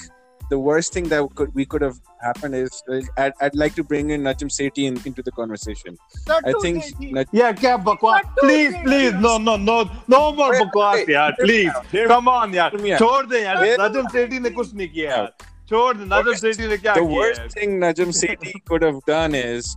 [0.51, 2.83] the worst thing that could, we could have happened is
[3.19, 5.99] I'd, I'd like to bring in Najam Sethi in, into the conversation.
[6.29, 6.85] I think.
[7.01, 8.21] Naj- yeah, yeah, Bakwas.
[8.39, 11.33] Please, please, no, no, no, no more Bakwas, yaar.
[11.41, 11.73] Please,
[12.07, 12.71] come on, yaar.
[12.71, 15.33] छोड़ दे यार Najam Sethi ne कुछ नहीं किया यार.
[15.69, 16.95] छोड़ दे Najam Sethi ne क्या किया?
[16.95, 19.77] The worst thing Najam Sethi could have done is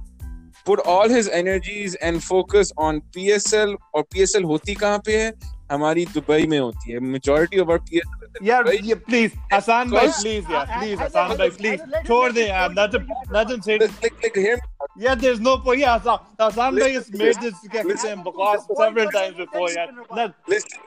[0.68, 5.32] put all his energies and focus on PSL और PSL होती कहाँ पे है
[5.72, 8.84] हमारी दुबई में होती है majority of our PSL is in यार Dubai.
[8.86, 11.80] ये प्लीज हसन भाई Because- प्लीज यार Uh, please uh, Hasan Hazard, भाई Hazard, प्लीज
[11.80, 14.56] let- let- छोड़ दे let- यार let- Najam let- Najam Sethi Like, like, like, hear
[14.56, 14.90] me out.
[15.04, 15.80] Yeah, there's no point.
[15.84, 17.96] Yeah, Hassan, Hassan bhai has Listen, made this listen.
[18.02, 19.70] same because several times before.
[19.76, 20.84] Yeah, no, Listen,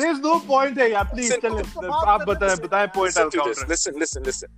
[0.00, 0.80] there's no point.
[0.82, 1.70] Hey, yeah, please Listen, tell us.
[1.76, 3.62] listen, आप बताएं, बताएं point listen I'll to this.
[3.62, 3.70] counter.
[3.74, 4.48] Listen, listen, listen.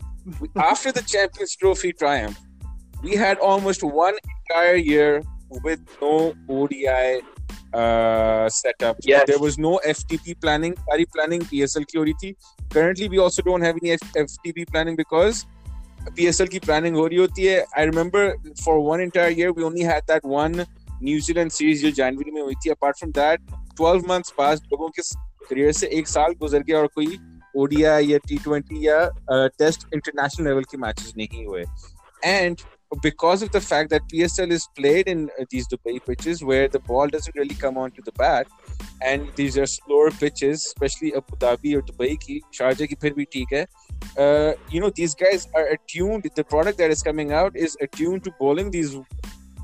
[0.40, 2.40] We, after the Champions Trophy triumph,
[3.08, 5.21] we had almost one entire year
[5.63, 7.21] with no ODI
[7.73, 8.97] uh, setup.
[9.03, 9.27] Yes.
[9.27, 10.75] There was no FTP planning.
[10.89, 12.35] सारी planning PSL की हो रही थी.
[12.73, 15.43] Currently, we also don't have any F- FTP planning because
[16.19, 17.65] PSL की planning हो रही होती है.
[17.79, 18.23] I remember
[18.65, 20.65] for one entire year we only had that one
[21.03, 22.69] New Zealand series जो जनवरी में हुई थी.
[22.69, 23.37] Apart from that,
[23.81, 24.63] 12 months passed.
[24.63, 25.01] लोगों के
[25.47, 27.19] career से एक साल गुजर गया और कोई
[27.57, 31.63] ODI या T20 या टेस्ट इंटरनेशनल लेवल के मैचेस नहीं हुए
[32.25, 32.57] and
[33.01, 36.79] because of the fact that PSL is played in uh, these Dubai pitches where the
[36.79, 38.47] ball doesn't really come onto the bat
[39.01, 43.45] and these are slower pitches especially Abu Dhabi or Dubai ki Sharjah ki phir bhi
[43.51, 43.65] hai.
[44.21, 48.23] Uh, you know these guys are attuned the product that is coming out is attuned
[48.23, 48.95] to bowling these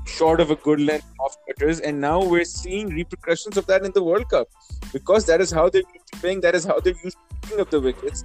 [0.06, 3.92] short of a good length off cutters and now we're seeing repercussions of that in
[3.92, 4.48] the World Cup
[4.92, 5.82] because that is how they're
[6.20, 8.24] playing that is how they're used to picking up the wickets.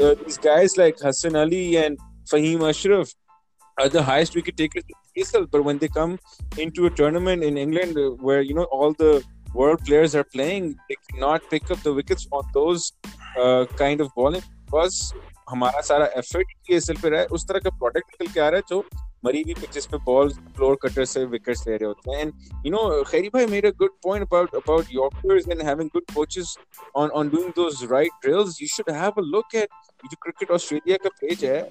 [0.00, 1.98] Uh, these guys like Hassan Ali and
[2.30, 3.14] Fahim Ashraf
[3.77, 6.19] are the highest wicket takers in PSL, but when they come
[6.57, 10.75] into a tournament in England uh, where you know all the world players are playing,
[10.89, 12.93] they cannot pick up the wickets on those
[13.39, 15.13] uh, kind of bowling because
[15.51, 18.57] हमारा सारा effort PSL पे रहा है उस तरह का product निकल के आ रहा
[18.57, 18.83] है जो
[19.26, 22.32] मरीबी पिचेस पे बॉल फ्लोर कटर से विकेट्स ले रहे होते हैं एंड
[22.66, 26.56] यू नो खैरी भाई made a good point about about yorkers and having good coaches
[27.02, 29.68] on on doing those right drills you should have a look at
[30.04, 31.62] जो cricket Australia का page है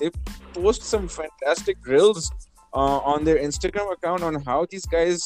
[0.00, 0.08] they
[0.60, 2.30] post some fantastic drills
[2.74, 5.24] on their Instagram account on how these guys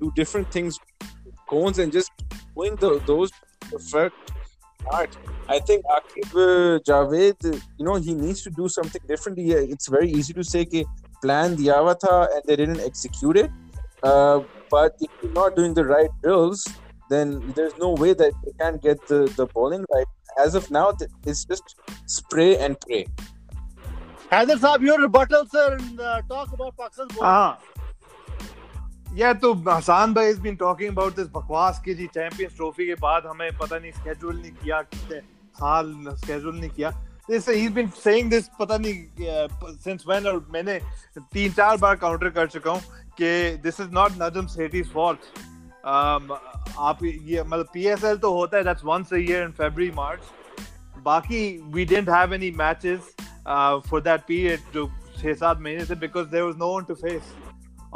[0.00, 0.76] do different things
[1.48, 2.12] cones and just
[2.56, 4.32] doing those perfect
[4.80, 5.16] art.
[5.48, 9.50] I think Aqib uh, Javed, you know, he needs to do something differently.
[9.50, 10.86] It's very easy to say, that
[11.23, 13.51] plan the avatar and they didn't execute it.
[14.03, 16.67] Uh, but if you're not doing the right drills,
[17.09, 20.05] then there's no way that they can get the, the bowling right.
[20.37, 20.93] As of now,
[21.25, 21.75] it's just
[22.05, 23.07] spray and pray.
[24.31, 27.29] Haider Saab, your rebuttal, sir, and uh, talk about Pakistan's bowling.
[27.29, 27.59] हाँ
[29.17, 32.95] या तो हसान भाई has been talking about this बकवास की जी champions trophy के
[33.01, 35.19] बाद हमें पता नहीं स्केड्यूल नहीं किया कितने
[35.59, 36.91] साल स्केड्यूल नहीं किया
[37.28, 39.48] this he's been saying this पता नहीं uh,
[39.84, 40.78] since when और मैंने
[41.32, 42.82] तीन चार बार काउंटर कर चुका हूँ
[43.20, 45.28] कि this is not Najam सेठी's fault
[45.84, 46.36] um,
[46.78, 50.32] आप ये मतलब PSL तो होता है that's once a year in February March
[51.06, 53.00] बाकी we didn't have any matches
[53.46, 56.94] uh, for that period जो छह सात महीने से because there was no one to
[56.94, 57.32] face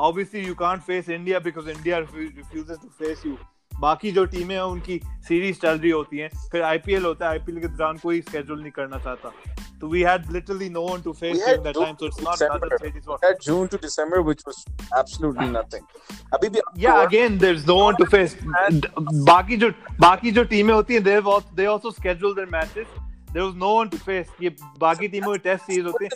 [0.08, 3.38] obviously you can't face India because India refuses to face you
[3.80, 7.60] बाकी जो टीमें हैं उनकी सीरीज़ चल रही होती हैं। फिर आईपीएल होता है आईपीएल
[7.60, 9.32] के दौरान कोई स्केड्यूल नहीं करना चाहता।
[9.80, 12.76] तो we had literally no one to face in that time so it's not other
[12.76, 14.64] cities was June to December which was
[14.98, 20.30] absolutely nothing अभी भी या again there is no one to face बाकी जो बाकी
[20.30, 22.86] जो टीमें होती हैं they also schedule their matches
[23.32, 26.10] there was no one to face ये बाकी टीमों के टेस्ट सीरीज़ होते हैं।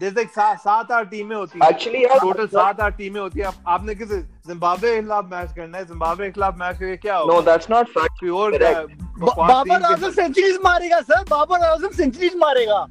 [0.00, 0.24] जैसे
[0.56, 4.94] सात आठ टीमें होती है। एक्चुअली टोटल सात आठ टीमें होती है। आपने किस जिम्बाब्वे
[4.94, 5.84] के खिलाफ मैच करना है?
[5.86, 7.34] जिम्बाब्वे के खिलाफ मैच करके क्या होगा?
[7.34, 8.58] No that's not fact pure
[9.20, 12.86] Babar Azam centuries मारेगा सर बाबर आज़म सेंचुरीज मारेगा।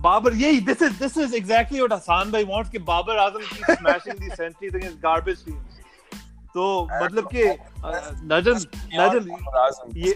[0.00, 3.74] बाबर यही this is this is exactly what Hasan भाई वांट्स कि बाबर आज़म की
[3.74, 5.78] smashing the centuries against garbage teams
[6.54, 6.64] तो
[7.02, 7.44] मतलब कि
[8.32, 8.56] नजम
[8.94, 9.22] नजम
[9.96, 10.12] ये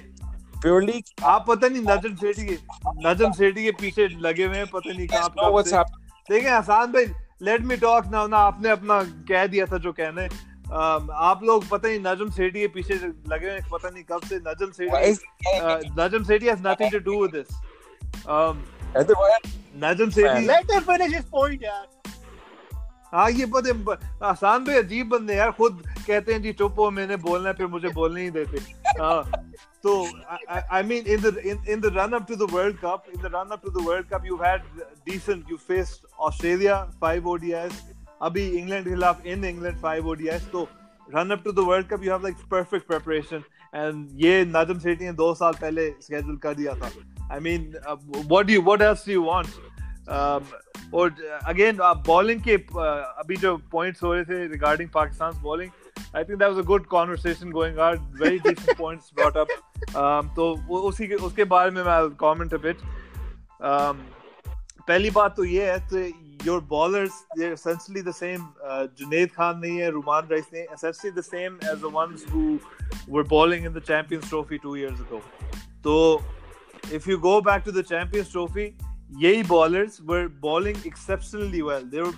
[0.64, 2.58] Purely, आप पता नहीं नजम सेठी के
[3.08, 5.28] नजम सेठी के पीछे लगे हुए हैं पता नहीं कहाँ
[5.72, 6.30] happening.
[6.30, 7.06] देखें हसान भाई
[7.42, 10.28] लेट मी टॉक नाउ ना आपने अपना कह दिया था जो कहना है।
[11.12, 12.94] आप लोग पता नहीं नजम सेठी के पीछे
[13.28, 15.12] लगे हुए हैं पता नहीं कब से Najam Sethi
[16.00, 17.52] Najam Sethi has nothing to do with this
[18.28, 18.56] um,
[18.96, 19.48] Haider, why-
[19.84, 21.86] Najam Sethi let him finish his point यार।
[23.12, 27.16] हाँ ये है, आसान भाई अजीब बंदे यार खुद कहते हैं जी चुप हो मैंने
[27.16, 28.58] बोलना है फिर मुझे बोलने ही देते।
[29.53, 29.93] हाँ, तो
[30.71, 31.37] I mean in the
[31.69, 34.07] in the run up to the world cup in the run up to the world
[34.09, 34.63] cup you had
[35.09, 37.81] decent you faced Australia five ODIs
[38.21, 40.67] अभी इंग्लैंड के खिलाफ इन इंग्लैंड फाइव ओडीआईस तो
[41.07, 45.05] run up to the world cup you have like perfect preparation and ये नाजम सेठी
[45.05, 46.91] ने दो साल पहले schedule कर दिया था
[47.31, 49.47] I mean what do what else do you want
[50.09, 50.43] Um,
[50.93, 51.11] और
[51.47, 52.85] अगेन बॉलिंग के uh,
[53.19, 55.69] अभी जो पॉइंट्स हो रहे थे regarding Pakistan bowling
[56.14, 58.06] I think that was a good conversation going on.
[58.12, 59.48] Very decent points brought up.
[59.94, 60.54] Um, तो
[60.90, 62.84] उसी के उसके बारे में मैं comment a bit.
[63.60, 63.96] Um,
[64.88, 66.12] पहली बात तो ये है तो
[66.44, 68.46] your ballers they're essentially the same.
[68.64, 72.60] Uh, Junaid Khan नहीं है, Rumman Raees नहीं, essentially the same as the ones who
[73.08, 75.22] were bowling in the Champions Trophy two years ago.
[75.82, 76.22] So
[76.92, 78.76] if you go back to the Champions Trophy,
[79.18, 81.84] yay ballers were bowling exceptionally well.
[81.84, 82.14] They were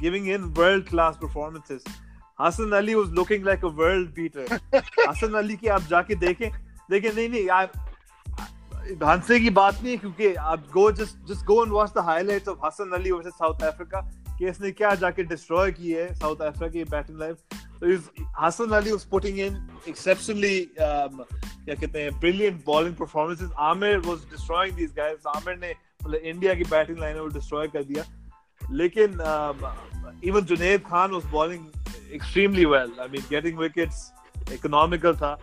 [0.00, 1.82] giving in world class performances.
[2.38, 4.46] Hassan Ali was looking like a world beater.
[5.06, 6.50] Hassan Ali की आप जाके देखें
[6.90, 7.72] देखें नहीं नहीं आप
[9.02, 12.48] हंसने की बात नहीं है क्योंकि आप go just just go and watch the highlights
[12.48, 14.00] of Hasan Ali versus South Africa
[14.38, 17.34] कि इसने क्या जाके डिस्ट्रॉय की है साउथ अफ्रीका की बैटिंग लाइन
[17.80, 19.56] तो Hasan Ali was putting in
[19.88, 26.20] exceptionally क्या कहते हैं brilliant bowling performances Amir was destroying these guys Amir ने मतलब
[26.24, 28.04] इंडिया की बैटिंग लाइन को डिस्ट्रॉय कर दिया.
[28.70, 29.10] लेकिन
[30.24, 31.66] even Junaid Khan was bowling
[32.12, 34.12] extremely well I mean getting wickets
[34.52, 35.38] economical था.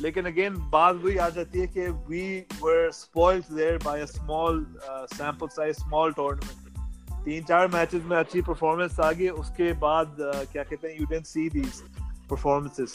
[0.00, 4.66] लेकिन अगेन बात वही आ जाती है कि we were spoiled there by a small
[5.14, 10.52] sample size small tournament तीन चार मैचेस में अच्छी परफॉर्मेंस आ गई उसके बाद uh,
[10.52, 11.82] क्या कहते हैं you didn't see these
[12.30, 12.92] performances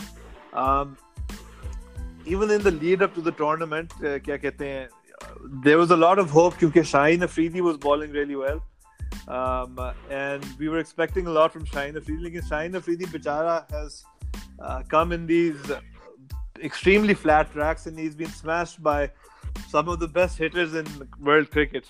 [2.27, 4.89] even in the lead up to the tournament क्या कहते हैं
[5.65, 8.61] there was a lot of hope क्योंकि Shaheen Afridi was bowling really well.
[9.27, 9.79] Um,
[10.09, 12.23] and we were expecting a lot from Shaheen Afridi.
[12.23, 14.03] Like Shaheen Afridi, Bichara, has
[14.59, 15.71] uh, come in these
[16.63, 19.11] extremely flat tracks and he's been smashed by
[19.69, 20.85] some of the best hitters in
[21.19, 21.85] world cricket.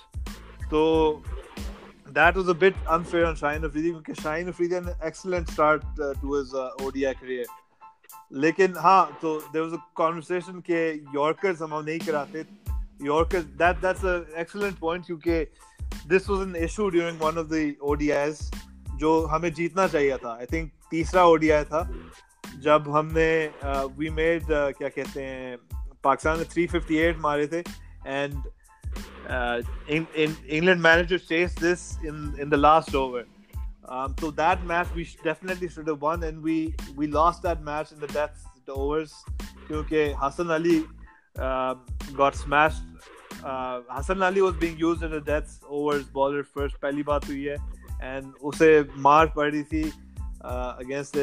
[0.70, 1.24] So
[2.08, 5.84] that was a bit unfair on Shaheen Afridi because Shaheen Afridi had an excellent start
[6.00, 7.46] uh, to his uh, ODI career.
[8.34, 10.82] लेकिन हाँ तो there was a conversation के
[11.16, 12.46] yorkers हम नहीं कराते
[13.06, 14.04] yorkers that that's
[14.40, 15.40] excellent point क्योंकि
[16.10, 18.40] this was an issue during one of the ODIs
[19.04, 21.88] जो हमें जीतना चाहिए था आई थिंक तीसरा ओडीआई था
[22.64, 23.30] जब हमने
[23.64, 25.58] वी uh, मेड uh, क्या कहते हैं
[26.04, 27.60] पाकिस्तान ने 358 मारे थे
[28.08, 28.42] and
[29.90, 33.26] England manager chase this in in the last over
[33.92, 37.92] Um, so that match we definitely should have won, and we we lost that match
[37.92, 39.14] in the death the overs.
[39.70, 40.86] Okay, Hassan Ali
[41.38, 41.76] uh,
[42.16, 42.84] got smashed
[43.98, 47.56] Hasan Ali was being use in death over bowler first पहली बात हुई है।
[48.04, 49.84] And उसे मार रही थी
[50.46, 51.18] against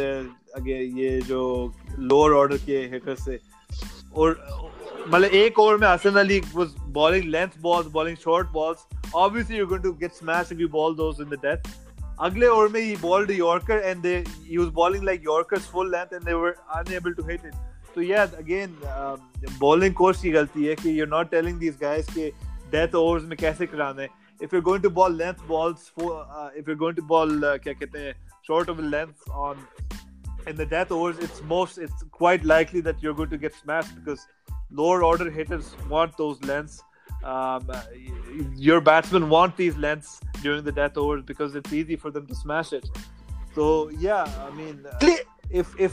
[0.59, 3.39] ये जो लोअर ऑर्डर के हिटर से।
[4.15, 4.37] और
[5.09, 8.79] मतलब एक ओवर में Hasan Ali was bowling length balls bowling short balls
[9.15, 11.71] obviously you going to get smash if you bowl those in the death
[12.21, 16.07] अगले ओवर में ही bowled yorker and they he was bowling like yorkers full length
[16.07, 16.33] and they
[16.71, 17.68] unable to hit it
[17.98, 19.22] So yeah, again, um,
[19.60, 22.32] bowling coach की गलती है कि you're not telling these guys कि
[22.72, 24.10] death overs में कैसे कराना है.
[24.42, 27.58] If you're going to bowl length balls for, uh, if you're going to bowl uh,
[27.66, 28.14] क्या कहते हैं
[28.48, 29.60] short of a length on
[30.48, 33.94] in the death overs, it's most it's quite likely that you're going to get smashed
[34.00, 34.26] because
[34.72, 36.82] lower order hitters want those lengths.
[37.24, 41.96] Um, uh, y- your batsmen want these lengths during the death overs because it's easy
[41.96, 42.90] for them to smash it.
[43.56, 45.93] So yeah, I mean, uh, Cle- if if.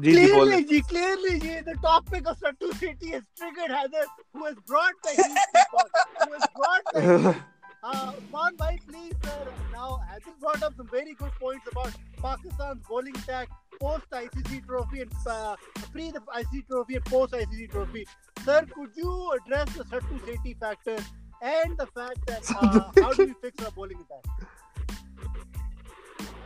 [0.00, 4.94] Clearly, G, clearly, G, the topic of Sattu City has triggered Haider, who has brought
[5.02, 5.38] the heat,
[6.26, 7.42] who has brought the heat.
[7.84, 9.48] Uh, bhai, please, sir.
[9.72, 11.90] Now, Haider brought up some very good points about
[12.22, 13.48] Pakistan's bowling attack
[13.80, 15.56] post ICC trophy and uh,
[15.90, 18.06] pre the ICC trophy and post ICC trophy.
[18.44, 20.96] Sir, could you address the Sattu City factor
[21.42, 24.48] and the fact that uh, how do we fix our bowling attack?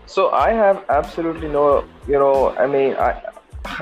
[0.07, 3.23] So I have absolutely no, you know, I mean, I,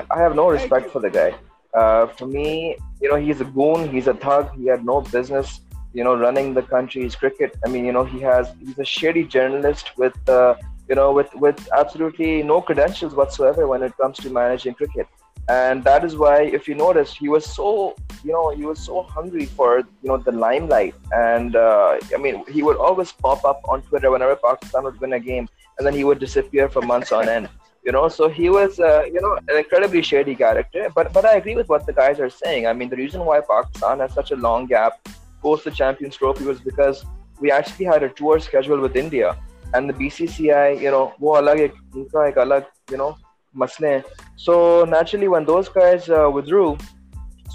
[0.09, 1.35] I have no respect for the guy.
[1.73, 4.53] Uh, for me, you know, he's a goon, he's a thug.
[4.55, 5.61] He had no business,
[5.93, 7.55] you know, running the country's cricket.
[7.65, 10.55] I mean, you know, he has, he's a shady journalist with, uh,
[10.89, 15.07] you know, with with absolutely no credentials whatsoever when it comes to managing cricket
[15.47, 19.03] and that is why if you notice he was so you know he was so
[19.03, 20.95] hungry for you know the limelight.
[21.11, 25.13] And uh, i mean he would always pop up on twitter whenever pakistan would win
[25.13, 27.49] a game and then he would disappear for months on end
[27.85, 28.09] you know?
[28.09, 30.89] So he was uh, you know an incredibly shady character.
[30.93, 32.67] But but i agree with what the guys are saying.
[32.67, 34.93] I mean the reason why pakistan has such a long gap
[35.41, 37.05] post the champions trophy was because
[37.39, 39.37] we actually had a tour schedule with india.
[39.73, 43.15] And the bcci you know wo alag ek, unka ek alag, you know
[43.55, 44.03] Masne.
[44.35, 46.77] So naturally, when those guys uh, withdrew,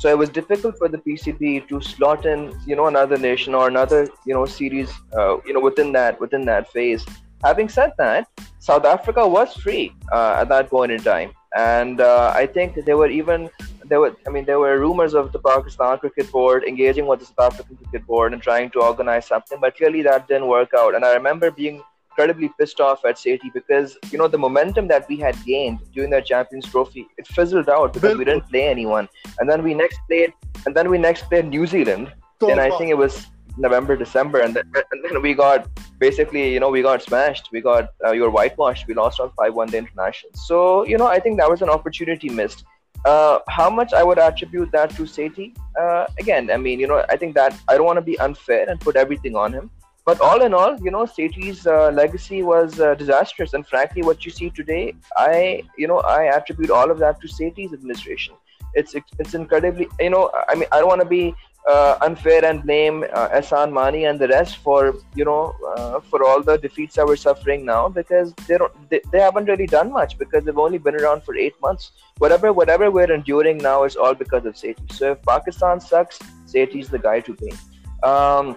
[0.01, 3.69] so it was difficult for the PCB to slot in, you know, another nation or
[3.69, 7.05] another, you know, series, uh, you know, within that within that phase.
[7.45, 8.27] Having said that,
[8.59, 12.97] South Africa was free uh, at that point in time, and uh, I think there
[12.97, 13.51] were even
[13.85, 17.27] there were I mean there were rumors of the Pakistan Cricket Board engaging with the
[17.27, 20.95] South African Cricket Board and trying to organize something, but clearly that didn't work out.
[20.95, 21.83] And I remember being
[22.21, 26.11] incredibly pissed off at Sethi because you know the momentum that we had gained during
[26.11, 29.09] that Champions Trophy it fizzled out because we didn't play anyone,
[29.39, 30.33] and then we next played
[30.67, 32.13] and then we next played New Zealand.
[32.43, 35.69] and I think it was November, December, and then, and then we got
[35.99, 37.49] basically, you know, we got smashed.
[37.53, 38.87] We got uh, you were whitewashed.
[38.87, 40.33] We lost on five one day international.
[40.35, 42.65] So you know, I think that was an opportunity missed.
[43.07, 45.57] Uh, how much I would attribute that to Sethi?
[45.81, 48.69] Uh, again, I mean, you know, I think that I don't want to be unfair
[48.69, 49.71] and put everything on him.
[50.05, 54.25] But all in all, you know, Sethi's uh, legacy was uh, disastrous, and frankly, what
[54.25, 58.35] you see today, I, you know, I attribute all of that to Sethi's administration.
[58.75, 61.35] It's it's incredibly, you know, I mean, I don't want to be
[61.67, 66.25] uh, unfair and blame uh, Ehsan Mani and the rest for you know uh, for
[66.25, 69.93] all the defeats that we're suffering now because they don't they, they haven't really done
[69.93, 71.93] much because they've only been around for eight months.
[72.19, 74.93] Whatever whatever we're enduring now is all because of Sethi.
[74.93, 77.59] So if Pakistan sucks, Sethi's the guy to blame.
[78.03, 78.57] Um,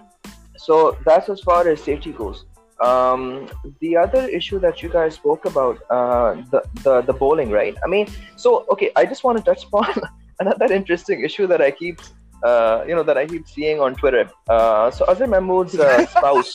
[0.66, 2.46] so that's as far as Sethi goes.
[2.80, 3.50] Um,
[3.82, 7.76] the other issue that you guys spoke about, uh, the, the the bowling, right?
[7.84, 9.94] I mean, so okay, I just want to touch upon
[10.40, 12.00] another interesting issue that I keep
[12.44, 14.30] uh, you know that I keep seeing on Twitter.
[14.50, 16.54] Uh, so Azhar Mahmood's uh, spouse,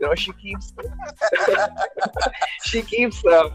[0.00, 0.72] you know, she keeps
[2.64, 3.50] she keeps uh,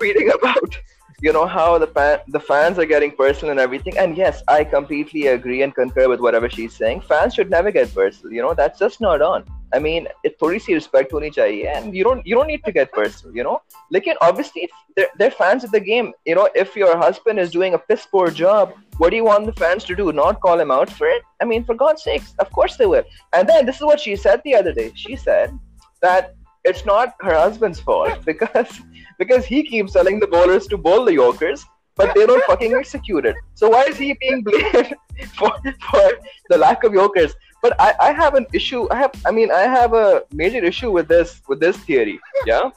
[0.00, 0.76] tweeting about
[1.21, 3.97] you know how the fan, the fans are getting personal and everything.
[3.97, 7.01] And yes, I completely agree and concur with whatever she's saying.
[7.01, 8.33] Fans should never get personal.
[8.33, 9.45] You know, that's just not on.
[9.73, 12.71] I mean, it थोड़ी सी respect होनी चाहिए, and you don't you don't need to
[12.71, 13.35] get personal.
[13.35, 13.61] You know,
[13.93, 16.13] लेकिन obviously they're, they're fans of the game.
[16.25, 19.45] You know, if your husband is doing a piss poor job, what do you want
[19.45, 20.11] the fans to do?
[20.13, 21.23] Not call him out for it?
[21.41, 23.03] I mean, for God's sakes, of course they will.
[23.33, 24.91] And then this is what she said the other day.
[24.95, 25.57] She said
[26.01, 28.79] that it's not her husband's fault because
[29.17, 33.25] because he keeps telling the bowlers to bowl the Yorkers, but they don't fucking execute
[33.25, 33.35] it.
[33.55, 34.95] So why is he being blamed
[35.35, 35.51] for
[35.91, 36.07] for
[36.49, 37.33] the lack of Yorkers?
[37.61, 38.87] But I, I have an issue.
[38.91, 42.19] I have I mean I have a major issue with this with this theory.
[42.45, 42.69] Yeah,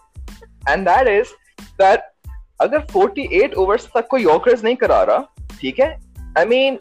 [0.66, 1.34] and that is
[1.78, 2.06] that
[2.62, 5.26] अगर 48 overs तक कोई Yorkers नहीं करा रहा,
[5.60, 5.98] ठीक है?
[6.36, 6.78] I mean,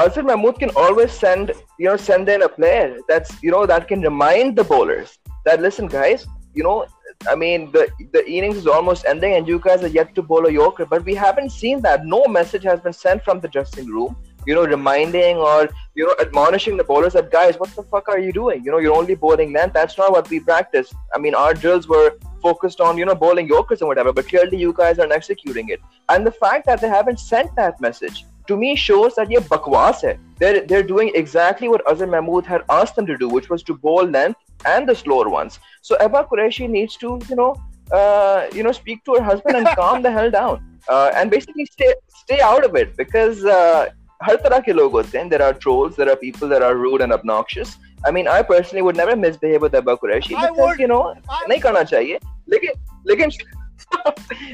[0.00, 3.88] Azhar Mahmood can always send, you know, send in a player that's, you know, that
[3.88, 6.85] can remind the bowlers that listen, guys, you know,
[7.29, 10.45] I mean, the the innings is almost ending, and you guys are yet to bowl
[10.45, 10.85] a Yorker.
[10.85, 12.05] But we haven't seen that.
[12.05, 16.15] No message has been sent from the dressing room, you know, reminding or you know,
[16.19, 18.63] admonishing the bowlers that guys, what the fuck are you doing?
[18.63, 19.73] You know, you're only bowling length.
[19.73, 20.93] That's not what we practice.
[21.15, 24.57] I mean, our drills were focused on you know bowling Yorkers and whatever, but clearly
[24.57, 25.81] you guys aren't executing it.
[26.09, 30.01] And the fact that they haven't sent that message to me shows that ye bakwas
[30.01, 30.17] hai.
[30.39, 33.75] They're, they're doing exactly what Azhar Mahmood had asked them to do, which was to
[33.75, 35.59] bowl length and the slower ones.
[35.81, 37.55] So Ebba Qureshi needs to, you know,
[37.91, 40.69] uh, you know, speak to her husband and calm the hell down.
[40.89, 43.87] Uh, and basically stay stay out of it because uh,
[44.27, 47.03] har tarah ke log hote hain there are trolls there are people that are rude
[47.05, 47.71] and obnoxious
[48.09, 51.59] i mean i personally would never misbehave with ebba qureshi I would, you know nahi
[51.67, 52.19] karna chahiye
[52.55, 52.75] lekin
[53.11, 53.33] lekin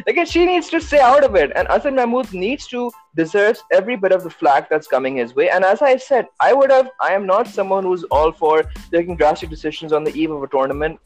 [0.08, 1.52] Again, she needs to stay out of it.
[1.56, 5.50] And Azhar Mahmood needs to deserves every bit of the flack that's coming his way.
[5.50, 6.90] And as I said, I would have.
[7.02, 10.48] I am not someone who's all for taking drastic decisions on the eve of a
[10.48, 11.00] tournament,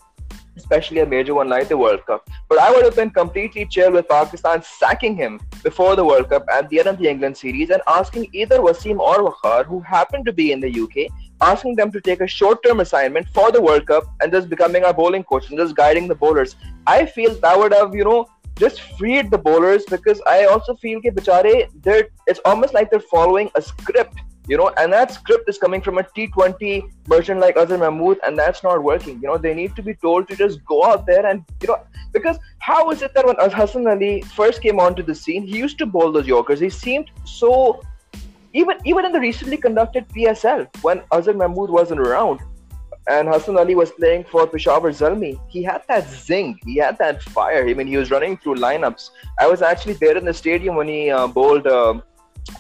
[0.57, 2.29] especially a major one like the World Cup.
[2.49, 6.45] But I would have been completely chill with Pakistan sacking him before the World Cup
[6.51, 10.25] at the end of the England series and asking either Wasim or Waqar, who happened
[10.25, 11.11] to be in the UK,
[11.51, 14.93] asking them to take a short-term assignment for the World Cup and just becoming our
[14.93, 16.55] bowling coach and just guiding the bowlers.
[16.87, 18.27] I feel that would have, you know,
[18.57, 22.99] just freed the bowlers because I also feel that bichare, they're it's almost like they're
[22.99, 27.57] following a script, you know, and that script is coming from a T20 version like
[27.57, 29.15] Azhar Mahmood, and that's not working.
[29.21, 31.79] You know, they need to be told to just go out there and you know
[32.11, 35.79] because how is it that when Hassan Ali first came onto the scene, he used
[35.79, 36.59] to bowl those Yorkers.
[36.59, 37.81] He seemed so
[38.53, 42.39] even even in the recently conducted PSL when Azhar Mahmood wasn't around
[43.07, 47.21] and Hassan Ali was playing for Peshawar Zalmi, he had that zing, he had that
[47.21, 47.67] fire.
[47.67, 49.09] I mean, he was running through lineups.
[49.39, 51.99] I was actually there in the stadium when he uh, bowled uh,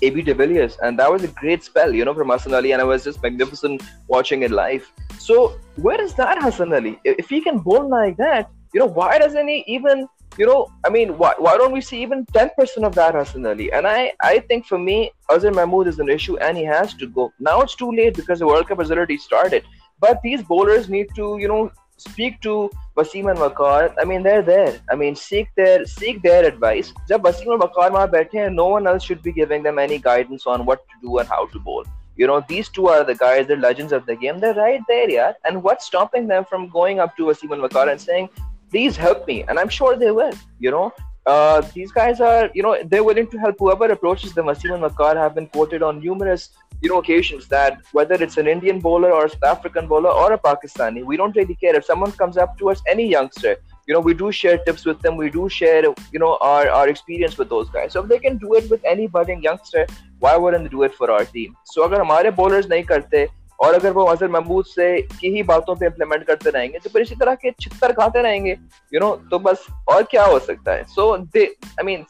[0.01, 2.81] AB de Villiers, and that was a great spell, you know, from Hassan Ali, and
[2.81, 4.89] I was just magnificent watching it live.
[5.17, 6.99] So, where is that Hassan Ali?
[7.03, 10.07] If he can bowl like that, you know, why doesn't he even
[10.37, 13.71] you know, I mean, why, why don't we see even 10% of that Hassan Ali?
[13.71, 17.07] And I, I think for me, Azhar Mahmood is an issue and he has to
[17.07, 17.31] go.
[17.39, 19.63] Now it's too late because the World Cup has already started.
[19.99, 23.93] But these bowlers need to, you know, speak to Wasim and Waqar.
[23.99, 24.79] I mean, they're there.
[24.89, 26.93] I mean, seek their seek their advice.
[27.07, 30.65] When Wasim and Waqar are no one else should be giving them any guidance on
[30.65, 31.85] what to do and how to bowl.
[32.15, 34.39] You know, these two are the guys, the legends of the game.
[34.39, 35.33] They're right there, yeah.
[35.45, 38.29] And what's stopping them from going up to Wasim and Waqar and saying,
[38.73, 40.91] please help me and i'm sure they will you know.
[41.25, 44.47] Uh, these guys are you know they're willing to help whoever approaches them.
[44.47, 46.49] Wasim and Waqar have been quoted on numerous
[46.81, 50.33] you know occasions that whether it's an indian bowler or a south african bowler or
[50.33, 51.75] a pakistani we don't really care.
[51.77, 53.55] If someone comes up to us any youngster
[53.87, 55.15] you know we do share tips with them.
[55.15, 57.93] We do share you know our, our experience with those guys.
[57.93, 59.87] So if they can do it with any budding youngster
[60.19, 61.55] why wouldn't they do it for our team?
[61.63, 63.29] So agar hamare bowlers nahi karte
[63.61, 67.01] और अगर वो अजहर महमूद से की ही बातों पे implement करते रहेंगे तो फिर
[67.01, 70.39] इसी तरह के छितर खाते रहेंगे यू you नो know, तो बस और क्या हो
[70.39, 71.45] सकता है so they
[71.79, 72.05] I mean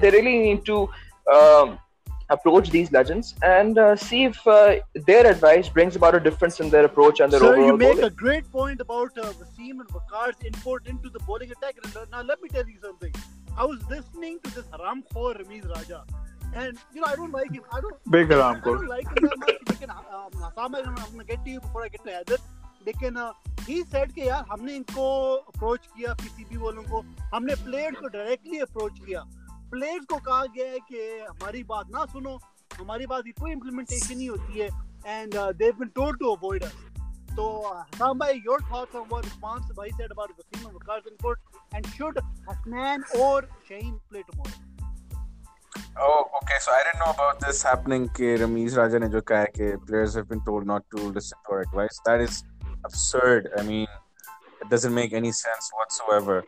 [0.00, 0.76] really need to
[1.32, 1.78] um,
[2.30, 4.76] approach these legends and uh, see if uh,
[5.08, 7.92] their advice brings about a difference in their approach and their Sir, overall you make
[7.92, 8.04] bowling.
[8.04, 11.76] a great point about uh, Wasim and Waqar's input into the bowling attack.
[11.84, 13.12] Uh, Now, let me tell you something.
[13.56, 16.04] I was listening to this Haram Khor Ramiz Raja,
[16.54, 17.62] and you know I don't like him.
[17.72, 18.10] I don't.
[18.10, 19.58] Big I Haram don't like him that much.
[19.70, 22.38] लेकिन um, Hassan, I'm, gonna get to you before I get to Heather.
[22.86, 23.32] लेकिन uh,
[23.66, 27.00] he said कि यार हमने इनको approach किया PCB वालों को
[27.34, 29.24] हमने प्लेयर्स को डायरेक्टली अप्रोच किया
[29.70, 32.38] प्लेयर्स को कहा गया है कि हमारी बात ना सुनो
[32.78, 34.68] हमारी बात की कोई इम्प्लीमेंटेशन नहीं होती है
[35.06, 36.78] and they been told to avoid us
[37.40, 41.38] uh, bhai, your thoughts on what response bhai said about Wasim and Waqar's input,
[41.72, 44.50] and should Hasnan or Shaheen play tomorrow?
[45.98, 46.54] Oh, okay.
[46.60, 48.08] So I didn't know about this happening.
[48.08, 51.98] Ke Ramiz Raja ne jo kaha players have been told not to listen to advice.
[52.06, 52.44] That is
[52.84, 53.50] absurd.
[53.58, 53.86] I mean,
[54.60, 56.44] it doesn't make any sense whatsoever.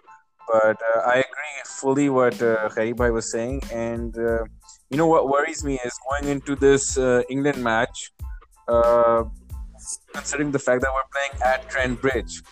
[0.50, 2.68] But uh, I agree fully what uh,
[3.12, 3.62] was saying.
[3.72, 4.44] And uh,
[4.90, 8.12] you know what worries me is going into this uh, England match,
[10.14, 12.42] considering the fact that we're playing at Trent Bridge.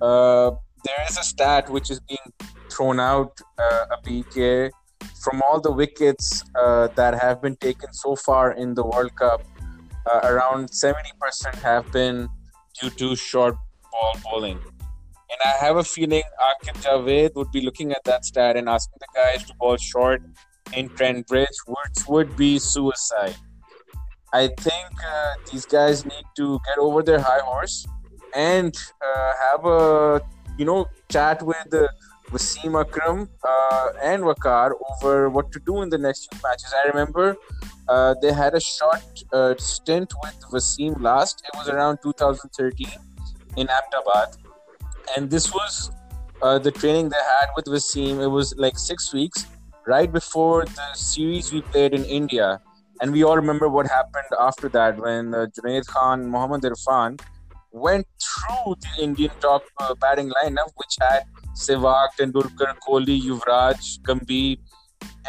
[0.00, 2.32] there is a stat which is being
[2.70, 4.70] thrown out a PK
[5.22, 9.42] from all the wickets uh, that have been taken so far in the World Cup,
[10.06, 12.28] uh, around 70% have been
[12.80, 13.56] due to short
[13.92, 14.58] ball bowling.
[15.30, 18.98] And I have a feeling Aqib Javed would be looking at that stat and asking
[19.00, 20.22] the guys to bowl short
[20.74, 23.34] in Trent Bridge, which would be suicide.
[24.32, 27.86] I think uh, these guys need to get over their high horse
[28.34, 30.20] and uh, have a
[30.58, 31.88] you know chat with uh,
[32.30, 36.74] Wasim Akram uh, and Waqar over what to do in the next few matches.
[36.74, 37.36] I remember
[37.88, 41.42] uh, they had a short uh, stint with Wasim last.
[41.46, 42.88] It was around 2013
[43.56, 44.36] in Ahmedabad,
[45.16, 45.90] and this was
[46.42, 48.22] uh, the training they had with Wasim.
[48.22, 49.46] It was like six weeks
[49.86, 52.60] right before the series we played in India.
[53.00, 57.20] And we all remember what happened after that when uh, Junaid Khan, Mohammad Irfan
[57.70, 61.24] went through the Indian top uh, batting lineup, which had
[61.55, 64.57] Sehwag, Tendulkar, Kohli, Yuvraj, Gambhir,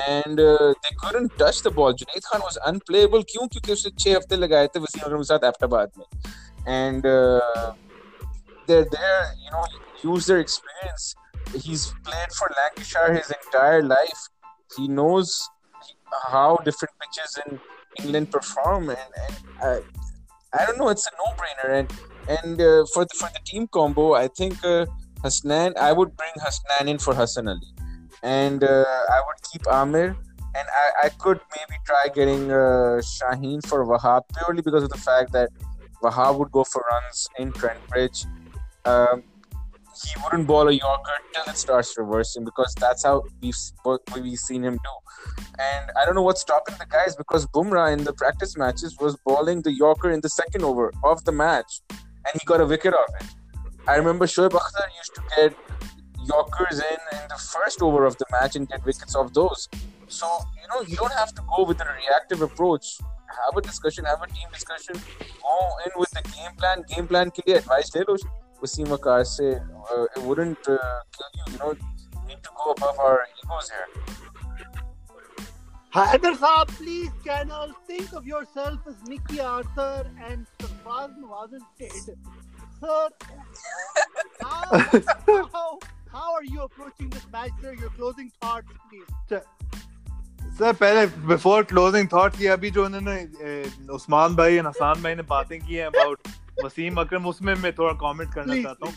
[0.08, 1.92] and uh, they couldn't touch the ball.
[1.92, 3.24] Junaid Khan was unplayable.
[3.32, 6.06] क्यों क्योंकि उसने छह हफ्ते लगाए थे वसीम अकरम के साथ अहमदाबाद में
[6.66, 7.72] and uh,
[8.66, 9.64] they're there you know
[10.02, 11.14] use their experience
[11.64, 14.28] he's played for Lancashire his entire life
[14.76, 15.48] he knows
[16.28, 17.58] how different pitches in
[18.02, 19.80] England perform and, and uh,
[20.52, 21.92] I don't know it's a no-brainer and
[22.28, 24.86] and uh, for the for the team combo I think uh,
[25.27, 27.73] Hasnain I would bring Hasnain in for Hassan Ali
[28.23, 28.85] and uh,
[29.17, 30.15] I would keep Amir.
[30.55, 34.97] And I, I could maybe try getting uh, Shaheen for Wahab purely because of the
[34.97, 35.49] fact that
[36.01, 38.25] Wahab would go for runs in Trent Bridge.
[38.85, 39.23] Um,
[40.03, 43.55] he wouldn't bowl a Yorker till it starts reversing because that's how we've
[44.15, 45.43] we've seen him do.
[45.59, 49.15] And I don't know what's stopping the guys because Bumrah in the practice matches was
[49.25, 52.93] bowling the Yorker in the second over of the match, and he got a wicket
[52.93, 53.27] off it.
[53.86, 55.54] I remember Shoaib Akhtar used to get
[56.26, 59.68] Yorkers in in the first over of the match and get wickets off those.
[60.08, 60.26] So
[60.60, 62.98] you know you don't have to go with a reactive approach.
[63.44, 64.94] Have a discussion, have a team discussion.
[65.42, 66.84] Go in with the game plan.
[66.94, 68.16] Game plan के लिए advice ले लो
[68.62, 69.52] Wasim Akar से.
[69.90, 70.78] Uh, it wouldn't uh,
[71.16, 71.52] kill you.
[71.52, 71.72] You know,
[72.28, 73.88] need to go above our egos here.
[75.94, 77.72] Haider Saab, please channel.
[77.86, 81.92] Think of yourself as Mickey Arthur and Sarfraz Nawaz's did.
[82.80, 83.08] Sir,
[84.43, 84.79] how,
[85.53, 85.79] how,
[86.13, 87.73] how are you approaching this match, sir?
[87.73, 89.41] Your closing thoughts, please.
[90.57, 93.15] Sir पहले before closing thought की अभी जो उन्होंने
[93.93, 96.27] उस्मान भाई और हसान भाई ने बातें की हैं अबाउट
[96.63, 98.93] वसीम अकरम उसमें मैं थोड़ा कमेंट करना चाहता हूँ।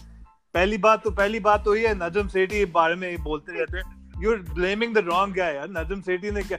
[0.55, 3.79] पहली बात तो पहली बात तो ये है नजम सेठी के बारे में बोलते रहते
[3.79, 6.59] हैं। You are blaming the wrong guy यार। नजम सेठी ने क्या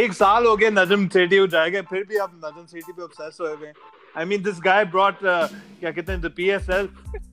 [0.00, 3.38] एक साल हो गया नजम सेठी हो जाएगा फिर भी आप नजम सेठी पे ऑब्सेस
[3.40, 3.72] हो गए।
[4.18, 6.88] I mean this guy brought क्या कहते हैं द पीएसएल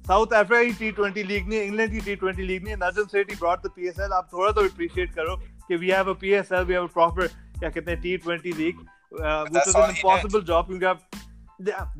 [0.08, 3.36] साउथ अफ्रीका की टी ट्वेंटी लीग नहीं इंग्लैंड की टी ट्वेंटी लीग नहीं Najam Sethi
[3.36, 5.36] brought the PSL आप थोड़ा तो अप्रिशिएट करो
[5.68, 7.28] कि we have a PSL we have a proper
[7.60, 9.90] क्या कहते हैं T twenty league that's is an did.
[9.90, 11.02] Impossible job क्योंकि आप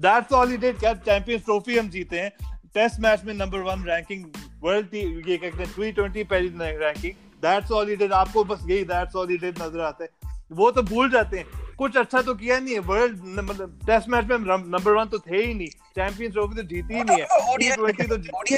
[0.06, 2.32] दैट्स ऑल ही डिड क्या चैंपियंस ट्रॉफी हम जीते हैं.
[2.76, 4.26] टेस्ट मैच में नंबर वन रैंकिंग
[4.64, 8.84] वर्ल्ड ये कहते हैं टी ट्वेंटी पहली ranking that's all he did आपको बस यही
[8.84, 10.10] दैट्स ऑल ही डिड नज़र आता है.
[10.52, 11.65] वो तो भूल जाते हैं.
[11.78, 15.38] कुछ अच्छा तो किया नहीं है वर्ल्ड मतलब टेस्ट मैच में नंबर वन तो थे
[15.38, 18.18] ही नहीं चैंपियंस ट्रॉफी तो जीती ही नहीं है टी ट्वेंटी तो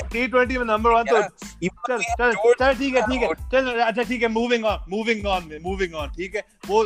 [0.10, 4.04] टी ट्वेंटी में नंबर वन तो चल चल चल ठीक है ठीक है चल अच्छा
[4.04, 6.84] ठीक है moving on moving on moving on ठीक है वो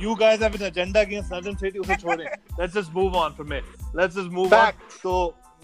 [0.00, 3.54] you guys have an agenda against northern city उसे छोड़ें let's just move on from
[3.54, 4.70] it let's just move on
[5.02, 5.16] तो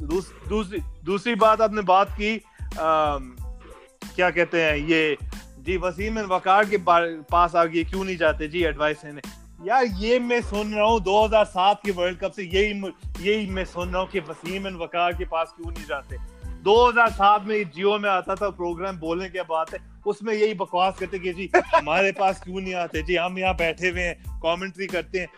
[0.05, 2.37] दूसरी दूसरी बात आपने बात की
[2.75, 5.17] क्या कहते हैं ये
[5.59, 10.19] जी वसीम वकार के पास आ गए क्यों नहीं जाते जी एडवाइस लेने यार, ये
[10.19, 12.93] मैं सुन रहा हूँ 2007 के वर्ल्ड कप से। यही
[13.31, 16.17] यही मैं सुन रहा हूँ कि वसीम एंड वकार के पास क्यों नहीं जाते।
[16.63, 19.79] 2007 में जियो में आता था प्रोग्राम बोलने की बात है?
[20.07, 23.03] उसमें यही बकवास करते कि जी, हमारे पास क्यों नहीं आते?
[23.03, 25.29] जी, हम यहाँ बैठे हुए हैं कमेंट्री करते हैं।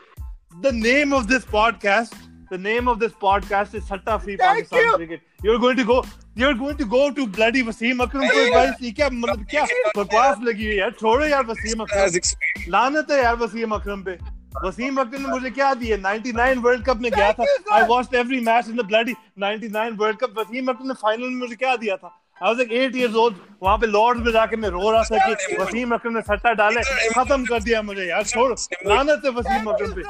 [0.61, 2.15] The name of this podcast
[2.55, 4.97] the name of this podcast is Satta Free Thank Pakistan you.
[4.97, 5.21] Cricket.
[5.43, 5.97] You're going to go.
[6.43, 9.65] You're going to go to bloody Wasim Akram को advice ये क्या मतलब क्या
[9.97, 12.69] बकवास लगी हुई यार छोड़ो यार वसीम अकरम experience.
[12.75, 14.19] लानत है यार वसीम अकरम पे
[14.65, 17.45] वसीम अकरम ने मुझे क्या दिया 99 वर्ल्ड कप में गया था.
[17.73, 21.41] I watched every match in the bloody 99 world cup Wasim Akram ने फाइनल में
[21.41, 24.57] मुझे क्या दिया था I was like 8 years old वहाँ पे लॉर्ड्स में जाके
[24.63, 26.81] मैं रो रहा था कि वसीम अकरम ने सट्टा डाले
[27.11, 28.53] खत्म कर दिया मुझे यार छोड़
[28.87, 30.03] लानत है वसीम अकरम पे.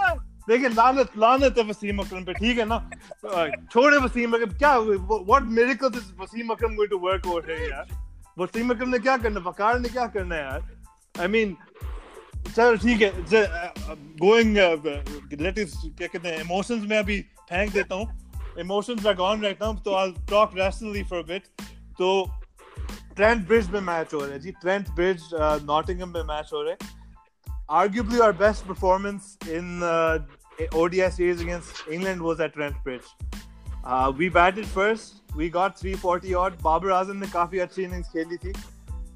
[0.48, 2.78] देखिए, लानत लानत है वसीम अकरम पे, ठीक है ना?
[3.72, 7.86] छोड़े वसीम अकरम, क्या what miracle is Wasim Akram going to work over here यार?
[8.38, 10.68] वसीम अकरम ने क्या करना वकार ने क्या करना यार?
[11.14, 11.56] आई मीन
[12.46, 13.10] चलो, ठीक है
[14.20, 14.56] गोइंग
[15.40, 17.20] लेट इज़ क्या कहते हैं इमोशंस में अभी
[17.50, 18.06] फेंक देता हूँ।
[18.60, 21.46] Emotions are gone right now तो I talk rationally for a bit
[21.98, 22.08] तो
[23.16, 25.28] ट्रेंट ब्रिज में मैच हो रहा है, जी ट्रेंट ब्रिज
[25.66, 27.02] नॉटिंगम में मैच हो रहा है।
[27.69, 30.19] arguably our best performance in uh,
[30.73, 33.05] ODI series against England was at Trent Bridge.
[33.83, 35.21] Uh, we batted first.
[35.35, 36.61] We got 340 odd.
[36.61, 38.53] Babar Azam ने काफी अच्छी innings खेली थी.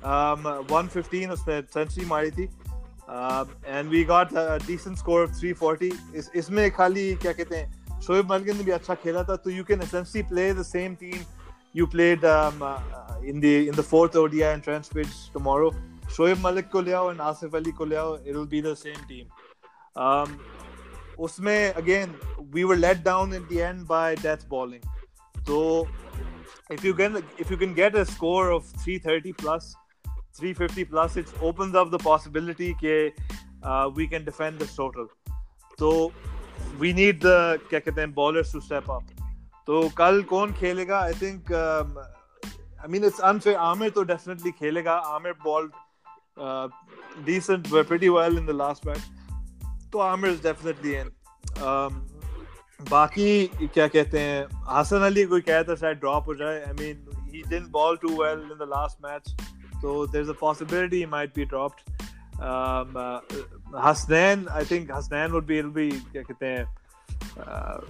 [0.04, 2.50] Um, 115 उसने century मारी थी.
[3.08, 5.92] Um, and we got a decent score of 340.
[6.16, 9.36] इस इसमें खाली क्या कहते हैं शोएब मलिक ने भी अच्छा खेला था.
[9.36, 11.26] तो you can essentially play the same team
[11.74, 12.78] you played um, uh,
[13.24, 15.72] in the in the fourth ODI in Trent Bridge tomorrow.
[16.17, 19.03] Shoaib Malik को ले आओ and आसिफ अली को ले आओ will be the same
[19.09, 19.27] team.
[19.97, 20.39] Um,
[21.19, 22.15] उसमें again
[22.53, 24.83] we were let down in the end by death bowling.
[25.47, 25.87] तो
[26.71, 29.75] if you can if you can get a score of 330 plus
[30.39, 33.13] 350 plus it opens up the possibility that
[33.63, 35.09] uh, we can defend this total
[35.79, 36.13] so
[36.79, 39.17] we need the क्या कहते हैं bowlers to step up
[39.67, 41.99] तो कल कौन खेलेगा I think um,
[42.83, 45.73] I mean it's unfair Amir तो definitely खेलेगा Amir bowled
[46.39, 46.69] uh,
[47.25, 49.07] decent, were pretty well in the last match.
[49.93, 51.11] तो आमिर definitely in.
[51.63, 52.05] Um,
[52.91, 57.31] बाकी क्या कहते हैं हसन अली कोई कह था शायद ड्रॉप हो जाए I mean
[57.33, 59.35] he didn't bowl too well in the last match
[59.83, 61.81] तो there is a possibility he might be dropped
[62.41, 63.21] um uh,
[63.75, 66.67] I think Hasan would be it'll be क्या कहते हैं
[67.45, 67.81] uh,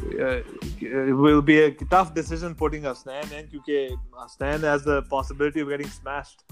[0.80, 3.88] it will be a tough decision putting Hasnain in क्योंकि
[4.22, 6.44] Hasnain has the possibility of getting smashed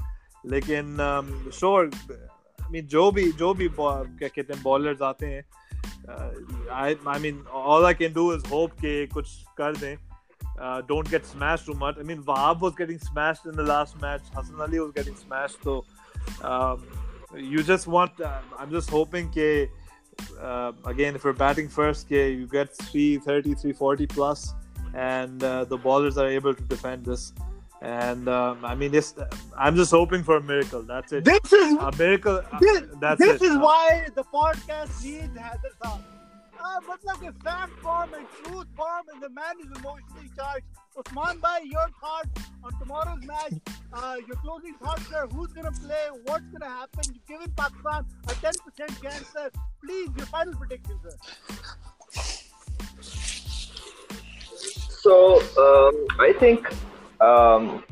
[0.45, 1.93] लेकिन um, sure
[2.61, 5.43] I mean जो भी जो भी क्या कहते हैं bowlers आते हैं
[6.09, 6.31] uh,
[6.73, 9.97] I I mean all I can do is hope के कुछ कर दें
[10.61, 11.97] uh, don't get smashed too much.
[11.97, 14.21] I mean, Wahab was getting smashed in the last match.
[14.35, 15.63] Hassan Ali was getting smashed.
[15.63, 15.85] So
[16.43, 16.85] um,
[17.35, 18.21] you just want.
[18.21, 19.69] Uh, I'm just hoping that
[20.39, 24.53] uh, again, if we're batting first, ke, you get 330, 340 plus,
[24.93, 27.33] and uh, the bowlers are able to defend this.
[27.82, 29.14] and um, I mean, this,
[29.56, 30.82] I'm just hoping for a miracle.
[30.82, 31.24] That's it.
[31.24, 32.42] This is a miracle.
[32.50, 33.46] uh, this, that's this it.
[33.46, 36.00] is Uh, why the podcast needs Haider Saab.
[36.58, 40.64] Uh, but like a fact bomb and truth bomb, and the man is emotionally charged.
[40.98, 43.52] Usman Bhai, your thoughts on tomorrow's match?
[43.92, 45.26] Uh, your closing thoughts, sir.
[45.30, 46.06] Who's gonna play?
[46.24, 47.04] What's gonna happen?
[47.12, 49.50] You've given Pakistan a 10% chance, sir.
[49.84, 51.16] Please, your final prediction, sir.
[54.88, 56.68] So um, I think
[57.26, 57.84] um,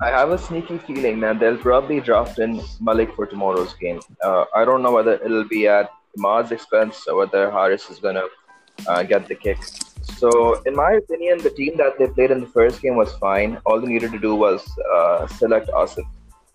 [0.00, 4.00] I have a sneaky feeling that they'll probably draft in Malik for tomorrow's game.
[4.22, 8.24] Uh, I don't know whether it'll be at Imad's expense or whether Harris is gonna
[8.86, 9.58] uh, get the kick.
[10.20, 13.58] So in my opinion, the team that they played in the first game was fine.
[13.66, 16.06] All they needed to do was uh, select Asif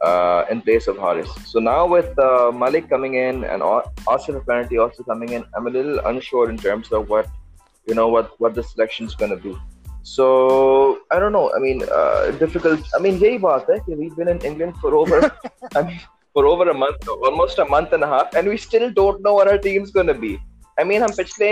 [0.01, 1.29] uh, in place of Harris.
[1.45, 5.69] So now with uh, Malik coming in and Asif apparently also coming in, I'm a
[5.69, 7.27] little unsure in terms of what
[7.88, 9.55] you know what what the selection is gonna be.
[10.04, 11.52] So I don't know.
[11.54, 12.80] I mean, uh, difficult.
[12.96, 15.20] I mean, यही बात है कि we've been in England for over,
[15.76, 16.00] I mean,
[16.34, 19.34] for over a month, almost a month and a half, and we still don't know
[19.34, 20.32] what our team's gonna be.
[20.78, 21.50] I mean, हम पिछले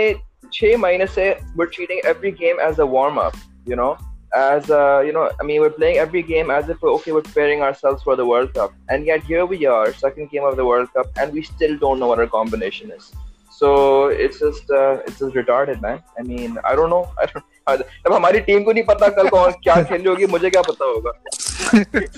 [0.53, 3.35] छह महीने से we're treating every game as a warm up.
[3.65, 3.97] You know,
[4.33, 7.61] as uh, you know, I mean, we're playing every game as if okay, we're preparing
[7.61, 10.93] ourselves for the World Cup, and yet here we are, second game of the World
[10.93, 13.11] Cup, and we still don't know what our combination is.
[13.51, 16.01] So it's just uh, it's just retarded, man.
[16.17, 17.11] I mean, I don't know.
[17.17, 17.45] I don't.
[17.68, 20.84] अब हमारी team को नहीं पता कल कौन क्या खेल रही होगी मुझे क्या पता
[20.84, 21.12] होगा।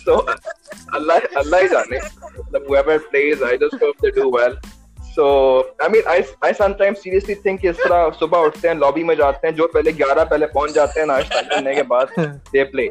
[0.06, 0.16] So
[0.94, 1.98] अल्लाह अल्लाह ही जाने।
[2.38, 4.56] मतलब whoever plays I just hope they do well.
[5.16, 5.26] So
[5.84, 6.16] I mean I
[6.48, 9.66] I sometimes seriously think कि इस तरह सुबह उठते हैं लॉबी में जाते हैं जो
[9.74, 12.14] पहले 11 पहले पहुँच जाते हैं नाश्ता करने के बाद
[12.54, 12.88] they play.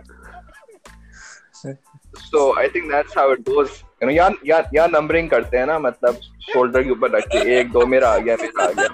[2.32, 3.72] So I think that's how it goes.
[4.02, 6.20] You know यहाँ यहाँ यहाँ नंबरिंग करते हैं ना मतलब
[6.52, 8.90] शोल्डर के ऊपर रख के एक दो मेरा आ गया मेरा आ गया।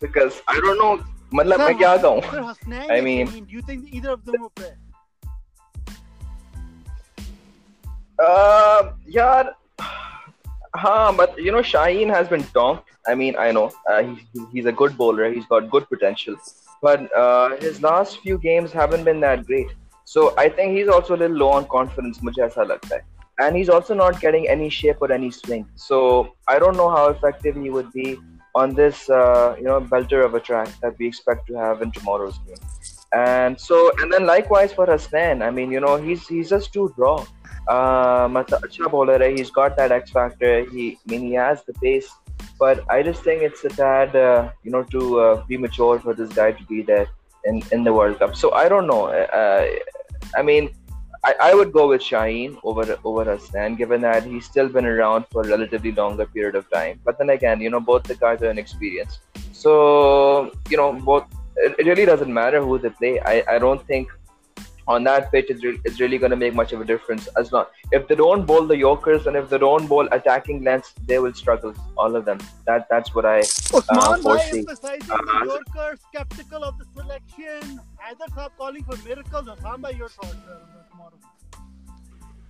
[0.00, 0.96] because I don't know
[1.34, 4.24] मतलब मैं क्या कहूँ Sir, Hasnain I and mean- Shaheen, do you think either of
[4.24, 4.74] them will play?
[8.18, 9.50] Uh, yeah,
[10.74, 12.84] huh, but you know, Shaheen has been donked.
[13.06, 15.30] I mean, I know uh, he, he's a good bowler.
[15.32, 16.36] He's got good potential,
[16.82, 19.74] but uh, his last few games haven't been that great.
[20.04, 22.22] So I think he's also a little low on confidence.
[22.22, 23.02] मुझे ऐसा लगता है.
[23.44, 25.66] And he's also not getting any shape or any swing.
[25.76, 26.00] So
[26.48, 28.18] I don't know how effective he would be
[28.55, 31.91] on this uh, you know belter of a track that we expect to have in
[31.91, 32.57] tomorrow's game.
[33.13, 36.93] And so and then likewise for Hasnain, I mean you know he's he's just too
[36.97, 37.25] raw.
[37.67, 40.65] Uh bowler he's got that X factor.
[40.71, 42.09] He I mean he has the pace.
[42.59, 46.13] But I just think it's a tad, uh, you know, to uh, be mature for
[46.13, 47.07] this guy to be there
[47.45, 48.35] in, in the World Cup.
[48.35, 49.05] So I don't know.
[49.07, 49.67] Uh,
[50.35, 50.69] I mean,
[51.23, 55.25] I, I would go with Shaheen over over Hassan, given that he's still been around
[55.31, 56.99] for a relatively longer period of time.
[57.05, 59.19] But then again, you know, both the guys are inexperienced.
[59.51, 61.25] So you know, both
[61.57, 63.19] it, it really doesn't matter who they play.
[63.19, 64.09] I, I don't think
[64.87, 67.27] on that pitch it's, re- it's really going to make much of a difference.
[67.37, 70.93] As long if they don't bowl the Yorkers and if they don't bowl attacking lengths,
[71.05, 71.73] they will struggle.
[71.97, 72.39] All of them.
[72.65, 73.39] That that's what I.
[73.39, 74.59] Usman Bhai foresee.
[74.59, 77.79] emphasizing Uh, the Yorker, skeptical of the selection.
[78.01, 79.47] Haider Saab calling for miracles.
[79.47, 81.19] Usman Bhai, your on tomorrow?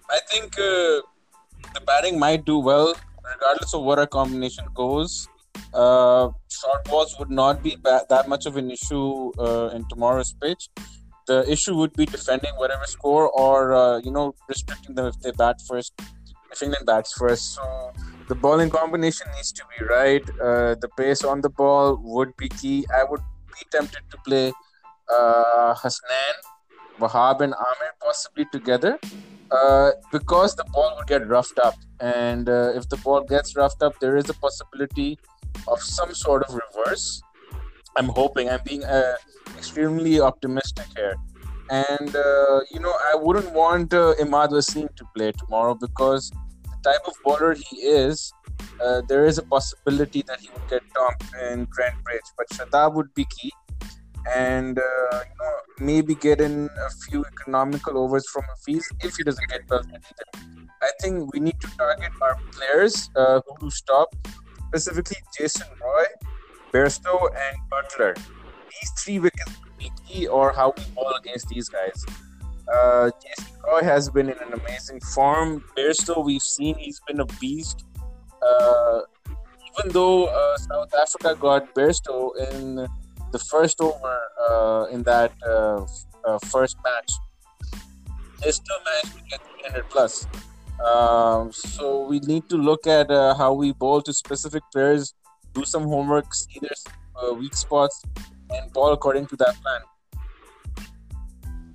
[0.09, 1.01] I think uh,
[1.73, 2.93] the batting might do well,
[3.33, 5.27] regardless of what our combination goes.
[5.73, 10.33] Uh, short balls would not be ba- that much of an issue uh, in tomorrow's
[10.41, 10.69] pitch.
[11.27, 15.31] The issue would be defending whatever score, or uh, you know, restricting them if they
[15.31, 15.93] bat first.
[16.51, 17.93] If England bats first, so
[18.27, 20.23] the bowling combination needs to be right.
[20.31, 22.85] Uh, the pace on the ball would be key.
[22.93, 24.51] I would be tempted to play
[25.07, 26.35] uh, Hasnain,
[27.01, 28.99] Wahab, and Amir possibly together
[29.51, 31.75] uh, because the ball would get roughed up.
[31.99, 35.19] And uh, if the ball gets roughed up, there is a possibility
[35.67, 37.21] of some sort of reverse.
[37.97, 38.49] I'm hoping.
[38.49, 39.15] I'm being uh,
[39.57, 41.15] extremely optimistic here.
[41.69, 46.29] And, uh, you know, I wouldn't want uh, Imad Wasim to play tomorrow because
[46.63, 48.33] the type of bowler he is,
[48.83, 52.27] uh, there is a possibility that he would get dumped in Trent Bridge.
[52.37, 53.51] But Shadab would be key.
[54.33, 59.15] And, uh, you know, maybe get in a few economical overs from a Hafiz if
[59.15, 59.83] he doesn't get well.
[60.81, 64.15] I think we need to target our players uh, who to stop,
[64.67, 66.05] specifically Jason Roy,
[66.73, 68.15] Bairstow, and Buttler.
[68.15, 72.05] These three wickets be key, or how we ball against these guys.
[72.73, 75.63] Uh, Jason Roy has been in an amazing form.
[75.77, 77.85] Bairstow, we've seen he's been a beast.
[78.41, 79.01] Uh,
[79.79, 82.87] even though uh, South Africa got Bairstow in
[83.32, 85.84] the first over uh, in that uh,
[86.24, 87.12] uh, first match,
[88.42, 90.26] they still managed to get 300 plus.
[90.84, 95.14] Um, so we need to look at uh, how we bowl to specific players,
[95.54, 96.76] do some homework, see their
[97.16, 98.02] uh, weak spots,
[98.50, 99.80] and ball according to that plan.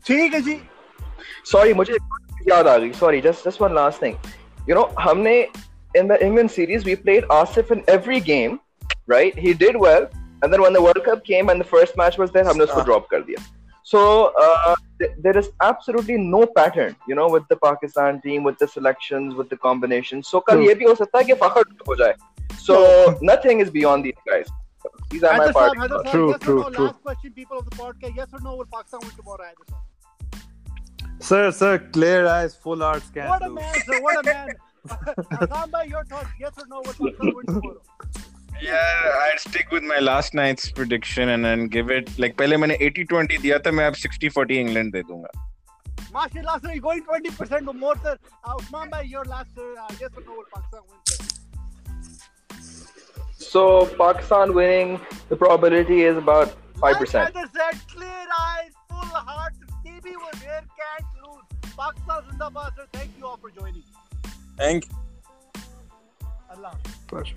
[0.05, 0.59] ठीक है जी
[1.51, 2.91] Sorry, मुझे एक बात याद आ गई.
[2.99, 4.17] Sorry, just just one last thing.
[4.69, 5.35] You know, हमने
[5.95, 8.59] in the England series we played Asif in every game,
[9.07, 9.37] right?
[9.45, 10.07] He did well,
[10.43, 12.85] and then when the World Cup came and the first match was there, हमने उसको
[12.85, 13.43] drop कर दिया.
[13.83, 13.99] So
[14.39, 18.67] uh, th- there is absolutely no pattern, you know, with the Pakistan team, with the
[18.67, 20.27] selections, with the combinations.
[20.27, 20.67] So कल True.
[20.67, 22.15] ये भी हो सकता है कि फखर हो जाए.
[22.65, 22.75] So
[23.21, 24.51] nothing is beyond these guys.
[25.09, 25.79] These are my Haider Saab, party.
[25.79, 26.75] Haider Saab, True, yes true, or no?
[26.75, 26.85] true.
[26.85, 28.15] Last question, people of the podcast.
[28.15, 28.55] Yes or no?
[28.55, 29.87] Will Pakistan win tomorrow, Haider Saab?
[31.29, 33.53] Sir, sir, clear eyes, full hearts can't What a do.
[33.55, 34.01] man, sir.
[34.01, 34.49] What a man.
[35.39, 36.29] Hassan bhai, your thoughts.
[36.39, 36.81] Yes or no?
[36.85, 37.81] Will Pakistan win tomorrow?
[38.61, 42.77] Yeah, I'd stick with my last night's prediction and then give it like पहले मैंने
[42.87, 45.31] 80-20 दिया था मैं अब 60-40 England दे दूंगा
[46.13, 46.73] Mashallah, sir.
[46.73, 48.17] You're going 20% or more, sir.
[48.43, 49.67] Uh, Usman bhai, your last, sir.
[49.83, 50.33] Uh, yes or no?
[50.39, 51.17] Will Pakistan win, sir?
[53.51, 56.51] So Pakistan winning, the probability is about
[56.81, 57.33] five Like percent.
[57.33, 59.53] Haider said, clear eyes, full heart.
[59.79, 61.45] Stevie was here, can't lose.
[61.77, 62.87] Pakistan Zindabad, sir.
[62.99, 63.83] Thank you all for joining.
[64.57, 65.63] Thank you.
[66.57, 66.75] Allah.
[67.07, 67.35] Pleasure.